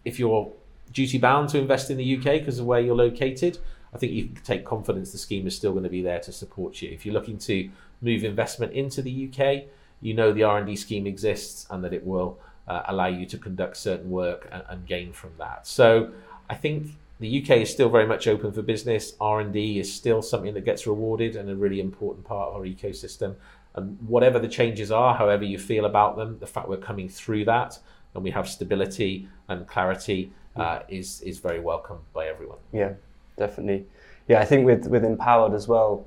if 0.04 0.18
you're 0.18 0.52
duty 0.92 1.18
bound 1.18 1.48
to 1.50 1.58
invest 1.58 1.90
in 1.90 1.96
the 1.96 2.16
UK 2.16 2.24
because 2.40 2.58
of 2.58 2.66
where 2.66 2.80
you're 2.80 2.96
located, 2.96 3.58
I 3.92 3.98
think 3.98 4.12
you 4.12 4.26
can 4.26 4.42
take 4.44 4.64
confidence 4.64 5.12
the 5.12 5.18
scheme 5.18 5.46
is 5.46 5.56
still 5.56 5.72
going 5.72 5.84
to 5.84 5.90
be 5.90 6.02
there 6.02 6.20
to 6.20 6.32
support 6.32 6.82
you. 6.82 6.90
If 6.90 7.04
you're 7.04 7.14
looking 7.14 7.38
to 7.38 7.70
move 8.02 8.24
investment 8.24 8.72
into 8.72 9.02
the 9.02 9.30
UK, 9.30 9.64
you 10.00 10.14
know 10.14 10.32
the 10.32 10.42
R&D 10.42 10.76
scheme 10.76 11.06
exists 11.06 11.66
and 11.70 11.82
that 11.82 11.92
it 11.92 12.06
will 12.06 12.38
uh, 12.68 12.82
allow 12.86 13.06
you 13.06 13.26
to 13.26 13.38
conduct 13.38 13.76
certain 13.76 14.10
work 14.10 14.48
and, 14.50 14.62
and, 14.68 14.86
gain 14.86 15.12
from 15.12 15.30
that. 15.38 15.66
So 15.66 16.10
I 16.50 16.54
think 16.54 16.88
the 17.20 17.42
UK 17.42 17.58
is 17.58 17.70
still 17.70 17.88
very 17.88 18.06
much 18.06 18.26
open 18.26 18.52
for 18.52 18.62
business. 18.62 19.14
R&D 19.20 19.78
is 19.78 19.92
still 19.92 20.20
something 20.20 20.52
that 20.54 20.64
gets 20.64 20.86
rewarded 20.86 21.36
and 21.36 21.48
a 21.48 21.54
really 21.54 21.80
important 21.80 22.26
part 22.26 22.48
of 22.48 22.56
our 22.56 22.62
ecosystem. 22.62 23.36
And 23.74 23.98
whatever 24.08 24.38
the 24.38 24.48
changes 24.48 24.90
are, 24.90 25.14
however 25.14 25.44
you 25.44 25.58
feel 25.58 25.84
about 25.84 26.16
them, 26.16 26.38
the 26.40 26.46
fact 26.46 26.68
we're 26.68 26.78
coming 26.78 27.08
through 27.08 27.44
that 27.44 27.78
and 28.16 28.24
we 28.24 28.30
have 28.30 28.48
stability 28.48 29.28
and 29.48 29.66
clarity 29.66 30.32
uh, 30.56 30.80
is 30.88 31.20
is 31.20 31.38
very 31.38 31.60
welcome 31.60 31.98
by 32.14 32.26
everyone. 32.26 32.58
Yeah, 32.72 32.94
definitely. 33.36 33.86
Yeah, 34.26 34.40
I 34.40 34.44
think 34.44 34.64
with 34.66 34.86
with 34.86 35.02
EmpowerRD 35.02 35.54
as 35.54 35.68
well. 35.68 36.06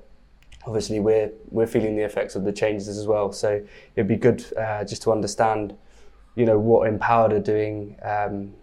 Obviously, 0.65 0.99
we're 0.99 1.31
we're 1.51 1.67
feeling 1.67 1.95
the 1.95 2.03
effects 2.03 2.35
of 2.35 2.43
the 2.43 2.51
changes 2.51 2.87
as 2.87 3.07
well. 3.07 3.31
So 3.31 3.63
it'd 3.95 4.07
be 4.07 4.17
good 4.17 4.43
uh, 4.57 4.83
just 4.83 5.03
to 5.03 5.11
understand, 5.11 5.75
you 6.35 6.45
know, 6.45 6.59
what 6.59 6.89
EmpowerRD 6.89 7.31
are 7.33 7.39
doing. 7.39 7.97
Um, 8.03 8.53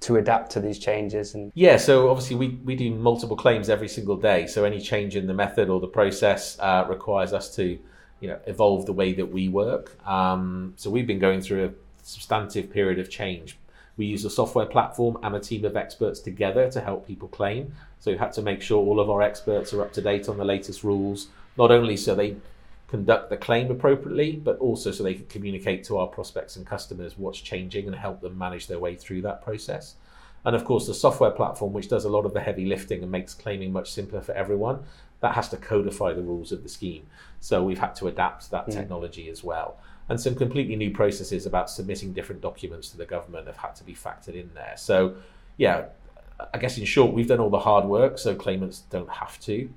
to 0.00 0.16
adapt 0.16 0.50
to 0.50 0.58
these 0.58 0.80
changes 0.80 1.36
and 1.36 1.52
yeah 1.54 1.76
so 1.76 2.10
obviously 2.10 2.34
we, 2.34 2.48
we 2.64 2.74
do 2.74 2.90
multiple 2.90 3.36
claims 3.36 3.68
every 3.68 3.86
single 3.86 4.16
day 4.16 4.48
so 4.48 4.64
any 4.64 4.80
change 4.80 5.14
in 5.14 5.28
the 5.28 5.32
method 5.32 5.70
or 5.70 5.78
the 5.78 5.86
process 5.86 6.58
uh, 6.58 6.84
requires 6.88 7.32
us 7.32 7.54
to 7.54 7.78
you 8.18 8.26
know 8.26 8.36
evolve 8.46 8.84
the 8.84 8.92
way 8.92 9.12
that 9.12 9.26
we 9.26 9.48
work 9.48 9.96
um, 10.04 10.74
so 10.74 10.90
we've 10.90 11.06
been 11.06 11.20
going 11.20 11.40
through 11.40 11.66
a 11.66 11.70
substantive 12.02 12.68
period 12.68 12.98
of 12.98 13.08
change 13.08 13.56
we 13.96 14.06
use 14.06 14.24
a 14.24 14.30
software 14.30 14.66
platform 14.66 15.18
and 15.22 15.34
a 15.34 15.40
team 15.40 15.64
of 15.64 15.76
experts 15.76 16.20
together 16.20 16.70
to 16.70 16.80
help 16.80 17.06
people 17.06 17.28
claim. 17.28 17.72
So 18.00 18.10
we've 18.10 18.20
had 18.20 18.32
to 18.32 18.42
make 18.42 18.62
sure 18.62 18.84
all 18.84 19.00
of 19.00 19.10
our 19.10 19.22
experts 19.22 19.72
are 19.72 19.82
up 19.82 19.92
to 19.92 20.00
date 20.00 20.28
on 20.28 20.38
the 20.38 20.44
latest 20.44 20.82
rules, 20.82 21.28
not 21.56 21.70
only 21.70 21.96
so 21.96 22.14
they 22.14 22.36
conduct 22.92 23.30
the 23.30 23.36
claim 23.36 23.70
appropriately, 23.70 24.32
but 24.32 24.58
also 24.58 24.92
so 24.92 25.02
they 25.02 25.14
can 25.14 25.26
communicate 25.26 25.82
to 25.84 25.98
our 25.98 26.06
prospects 26.06 26.56
and 26.56 26.66
customers 26.66 27.18
what's 27.18 27.40
changing 27.40 27.86
and 27.86 27.96
help 27.96 28.20
them 28.20 28.38
manage 28.38 28.68
their 28.68 28.78
way 28.78 28.94
through 28.94 29.22
that 29.22 29.42
process. 29.42 29.96
And 30.44 30.54
of 30.54 30.64
course, 30.64 30.86
the 30.86 30.94
software 30.94 31.30
platform, 31.30 31.72
which 31.72 31.88
does 31.88 32.04
a 32.04 32.08
lot 32.10 32.26
of 32.26 32.34
the 32.34 32.40
heavy 32.40 32.66
lifting 32.66 33.02
and 33.02 33.10
makes 33.10 33.34
claiming 33.34 33.72
much 33.72 33.90
simpler 33.90 34.20
for 34.20 34.32
everyone, 34.32 34.84
that 35.20 35.34
has 35.34 35.48
to 35.48 35.56
codify 35.56 36.12
the 36.12 36.22
rules 36.22 36.52
of 36.52 36.62
the 36.62 36.68
scheme. 36.68 37.06
So 37.40 37.64
we've 37.64 37.78
had 37.78 37.94
to 37.96 38.08
adapt 38.08 38.50
that 38.50 38.66
mm. 38.66 38.72
technology 38.72 39.28
as 39.28 39.42
well 39.42 39.78
and 40.08 40.20
some 40.20 40.34
completely 40.34 40.76
new 40.76 40.90
processes 40.90 41.46
about 41.46 41.70
submitting 41.70 42.12
different 42.12 42.42
documents 42.42 42.90
to 42.90 42.96
the 42.96 43.04
government 43.06 43.46
have 43.46 43.56
had 43.56 43.74
to 43.76 43.84
be 43.84 43.94
factored 43.94 44.34
in 44.34 44.50
there. 44.54 44.74
So, 44.76 45.14
yeah, 45.56 45.86
I 46.52 46.58
guess 46.58 46.76
in 46.76 46.84
short, 46.84 47.12
we've 47.12 47.28
done 47.28 47.40
all 47.40 47.50
the 47.50 47.60
hard 47.60 47.84
work, 47.84 48.18
so 48.18 48.34
claimants 48.34 48.80
don't 48.90 49.08
have 49.08 49.38
to. 49.40 49.70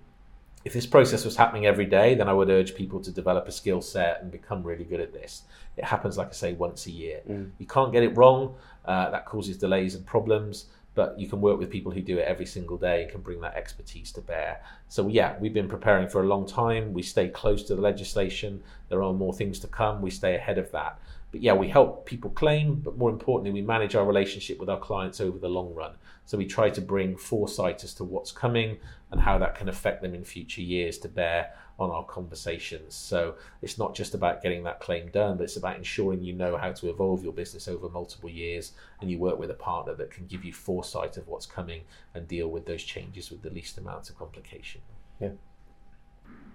If 0.66 0.74
this 0.74 0.86
process 0.86 1.24
was 1.24 1.38
happening 1.38 1.66
every 1.66 1.86
day, 1.86 2.16
then 2.16 2.28
I 2.28 2.34
would 2.34 2.50
urge 2.50 2.76
people 2.76 3.00
to 3.02 3.12
develop 3.12 3.48
a 3.48 3.52
skill 3.52 3.82
set 3.82 4.22
and 4.22 4.32
become 4.32 4.64
really 4.64 4.84
good 4.84 5.00
at 5.00 5.14
this. 5.14 5.44
It 5.78 5.86
happens, 5.86 6.18
like 6.18 6.30
I 6.30 6.34
say, 6.34 6.54
once 6.54 6.88
a 6.88 6.92
year. 6.92 7.22
Mm. 7.30 7.52
You 7.60 7.68
can't 7.68 7.94
get 7.94 8.04
it 8.04 8.18
wrong. 8.18 8.56
Uh, 8.84 9.10
that 9.12 9.26
causes 9.26 9.58
delays 9.58 9.96
and 9.96 10.06
problems 10.06 10.66
but 10.96 11.20
you 11.20 11.28
can 11.28 11.42
work 11.42 11.60
with 11.60 11.70
people 11.70 11.92
who 11.92 12.02
do 12.02 12.18
it 12.18 12.26
every 12.26 12.46
single 12.46 12.78
day 12.78 13.04
and 13.04 13.12
can 13.12 13.22
bring 13.22 13.42
that 13.42 13.56
expertise 13.56 14.12
to 14.14 14.22
bear. 14.22 14.62
So, 14.88 15.08
yeah, 15.10 15.36
we've 15.40 15.54
been 15.54 15.68
preparing 15.68 16.08
for 16.08 16.24
a 16.24 16.26
long 16.26 16.48
time. 16.48 16.94
We 16.94 17.04
stay 17.04 17.28
close 17.28 17.64
to 17.64 17.76
the 17.76 17.82
legislation. 17.82 18.64
There 18.90 19.04
are 19.04 19.14
more 19.14 19.34
things 19.34 19.60
to 19.60 19.68
come. 19.68 20.02
We 20.02 20.10
stay 20.10 20.36
ahead 20.36 20.58
of 20.58 20.72
that. 20.72 20.98
But 21.36 21.42
yeah, 21.42 21.52
we 21.52 21.68
help 21.68 22.06
people 22.06 22.30
claim, 22.30 22.76
but 22.76 22.98
more 22.98 23.10
importantly, 23.10 23.52
we 23.52 23.62
manage 23.62 23.94
our 23.94 24.06
relationship 24.06 24.58
with 24.58 24.70
our 24.70 24.80
clients 24.80 25.20
over 25.20 25.38
the 25.38 25.50
long 25.50 25.74
run. 25.74 25.92
So 26.26 26.38
we 26.38 26.46
try 26.46 26.70
to 26.70 26.80
bring 26.80 27.18
foresight 27.18 27.84
as 27.84 27.94
to 27.96 28.06
what's 28.06 28.32
coming 28.32 28.78
and 29.12 29.20
how 29.20 29.38
that 29.40 29.54
can 29.54 29.68
affect 29.68 30.02
them 30.02 30.16
in 30.16 30.24
future 30.24 30.62
years 30.62 30.98
to 31.00 31.10
bear 31.10 31.52
on 31.78 31.92
our 31.92 32.06
conversations. 32.06 32.96
So 32.96 33.36
it's 33.62 33.78
not 33.78 33.94
just 33.94 34.14
about 34.14 34.42
getting 34.42 34.64
that 34.64 34.80
claim 34.80 35.10
done, 35.10 35.36
but 35.36 35.44
it's 35.44 35.58
about 35.58 35.76
ensuring 35.76 36.24
you 36.24 36.32
know 36.32 36.56
how 36.56 36.72
to 36.72 36.90
evolve 36.90 37.22
your 37.22 37.34
business 37.34 37.68
over 37.68 37.90
multiple 37.90 38.30
years 38.30 38.72
and 39.02 39.12
you 39.12 39.20
work 39.20 39.38
with 39.38 39.52
a 39.52 39.56
partner 39.56 39.94
that 39.96 40.12
can 40.12 40.28
give 40.28 40.46
you 40.46 40.54
foresight 40.54 41.18
of 41.18 41.28
what's 41.28 41.46
coming 41.46 41.82
and 42.14 42.30
deal 42.30 42.48
with 42.48 42.66
those 42.66 42.82
changes 42.82 43.30
with 43.30 43.42
the 43.42 43.50
least 43.50 43.78
amount 43.78 44.10
of 44.10 44.18
complication. 44.18 44.80
Yeah. 45.20 45.32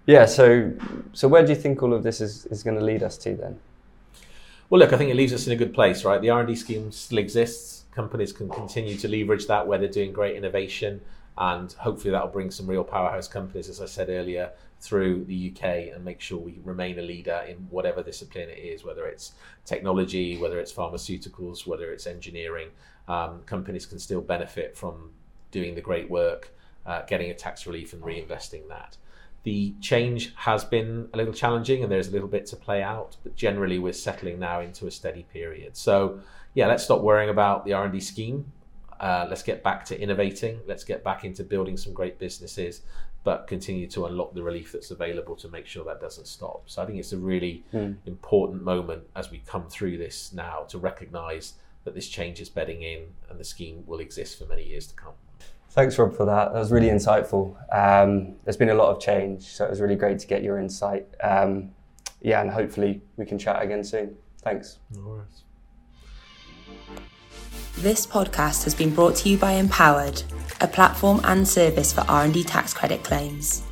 Yeah, 0.07 0.25
so 0.25 0.73
so 1.13 1.29
where 1.29 1.45
do 1.45 1.51
you 1.53 1.59
think 1.59 1.83
all 1.83 1.93
of 1.93 2.03
this 2.03 2.23
is, 2.23 2.47
is 2.47 2.63
going 2.63 2.79
to 2.79 2.85
lead 2.85 3.03
us 3.03 3.19
to 3.19 3.37
then? 3.37 3.61
Well, 4.71 4.79
look, 4.79 4.93
I 4.93 4.99
think 4.99 5.11
it 5.11 5.17
leaves 5.17 5.33
us 5.33 5.49
in 5.49 5.53
a 5.53 5.57
good 5.57 5.75
place, 5.75 6.05
right? 6.05 6.21
The 6.21 6.31
R&D 6.31 6.55
scheme 6.55 6.93
still 6.93 7.19
exists. 7.19 7.87
Companies 7.91 8.33
can 8.33 8.49
continue 8.49 8.97
to 8.99 9.09
leverage 9.09 9.49
that 9.49 9.67
where 9.67 9.81
they're 9.81 9.89
doing 9.89 10.13
great 10.13 10.37
innovation, 10.37 11.01
and 11.37 11.73
hopefully 11.73 12.13
that'll 12.13 12.29
bring 12.29 12.53
some 12.53 12.69
real 12.69 12.85
powerhouse 12.85 13.27
companies, 13.27 13.69
as 13.69 13.81
I 13.81 13.87
said 13.87 14.09
earlier, 14.09 14.53
through 14.81 15.25
the 15.25 15.51
UK 15.51 15.93
and 15.93 16.05
make 16.05 16.21
sure 16.21 16.39
we 16.39 16.61
remain 16.63 17.01
a 17.01 17.03
leader 17.03 17.45
in 17.49 17.57
whatever 17.69 18.01
discipline 18.01 18.49
it 18.49 18.59
is, 18.59 18.85
whether 18.85 19.07
it's 19.07 19.33
technology, 19.65 20.39
whether 20.39 20.61
it's 20.61 20.73
pharmaceuticals, 20.73 21.67
whether 21.67 21.91
it's 21.91 22.07
engineering. 22.07 22.69
Um, 23.09 23.41
companies 23.47 23.87
can 23.87 23.99
still 23.99 24.21
benefit 24.21 24.77
from 24.77 25.11
doing 25.51 25.75
the 25.75 25.81
great 25.81 26.09
work, 26.09 26.55
uh, 26.87 27.03
getting 27.07 27.33
a 27.33 27.35
tax 27.35 27.67
relief, 27.67 27.93
and 27.93 28.03
reinvesting 28.03 28.69
that. 28.69 28.97
The 29.43 29.75
change 29.81 30.35
has 30.37 30.65
been 30.65 31.09
a 31.15 31.17
little 31.17 31.33
challenging 31.33 31.83
and 31.83 31.91
there's 31.91 32.09
a 32.09 32.11
little 32.11 32.29
bit 32.29 32.47
to 32.47 32.57
play 32.57 32.83
out, 32.83 33.17
but 33.23 33.35
generally 33.37 33.79
we're 33.79 33.93
settling 33.95 34.39
now 34.39 34.61
into 34.61 34.87
a 34.87 34.91
steady 34.91 35.25
period. 35.33 35.77
So 35.77 36.21
yeah, 36.55 36.67
let's 36.67 36.85
stop 36.85 37.01
worrying 37.01 37.31
about 37.31 37.65
the 37.65 37.73
R&D 37.73 38.01
scheme. 38.01 38.53
Uh, 38.99 39.27
let's 39.31 39.43
get 39.43 39.63
back 39.63 39.85
to 39.87 39.99
innovating. 39.99 40.61
Let's 40.67 40.85
get 40.85 41.03
back 41.03 41.25
into 41.25 41.43
building 41.43 41.79
some 41.79 41.95
great 41.95 42.19
businesses, 42.19 42.83
but 43.25 43.47
continue 43.47 43.87
to 43.89 44.05
unlock 44.05 44.35
the 44.35 44.43
relief 44.43 44.73
that's 44.73 44.91
available 44.91 45.37
to 45.37 45.49
make 45.49 45.67
sure 45.67 45.85
that 45.85 46.01
doesn't 46.03 46.27
stop. 46.27 46.65
So 46.67 46.83
I 46.83 46.87
think 46.87 46.99
it's 46.99 47.13
a 47.13 47.19
really 47.19 47.65
mm. 47.73 47.97
important 48.05 48.63
moment 48.63 49.05
as 49.17 49.31
we 49.31 49.43
come 49.47 49.69
through 49.69 49.97
this 49.97 50.35
now 50.35 50.65
to 50.69 50.77
recognise 50.77 51.55
that 51.85 51.95
this 51.95 52.09
change 52.09 52.41
is 52.41 52.51
bedding 52.51 52.83
in 52.83 53.05
and 53.31 53.41
the 53.41 53.45
scheme 53.45 53.85
will 53.87 54.01
exist 54.01 54.39
for 54.39 54.45
many 54.45 54.65
years 54.65 54.87
to 54.89 54.95
come. 54.95 55.15
Thanks, 55.71 55.97
Rob, 55.99 56.17
for 56.17 56.27
that. 56.27 56.53
That 56.53 56.59
was 56.59 56.73
really 56.73 56.89
insightful. 56.89 57.55
Um, 57.73 58.35
there's 58.45 58.57
been 58.57 58.71
a 58.71 58.75
lot 58.75 58.95
of 58.95 59.01
change, 59.01 59.45
so 59.45 59.65
it 59.65 59.71
was 59.71 59.81
really 59.81 59.95
great 59.95 60.19
to 60.19 60.27
get 60.27 60.43
your 60.43 60.59
insight. 60.59 61.07
Um, 61.23 61.71
yeah, 62.21 62.41
and 62.41 62.51
hopefully 62.51 63.03
we 63.17 63.25
can 63.25 63.39
chat 63.39 63.63
again 63.63 63.85
soon. 63.85 64.17
Thanks. 64.43 64.79
No 64.93 65.03
worries. 65.03 65.45
This 67.77 68.05
podcast 68.05 68.65
has 68.65 68.75
been 68.75 68.93
brought 68.93 69.15
to 69.17 69.29
you 69.29 69.39
by 69.39 69.55
EmpowerRD, 69.63 70.25
a 70.61 70.67
platform 70.67 71.21
and 71.25 71.47
service 71.47 71.93
for 71.93 72.01
R&D 72.03 72.45
tax 72.45 72.75
credit 72.75 73.05
claims. 73.05 73.63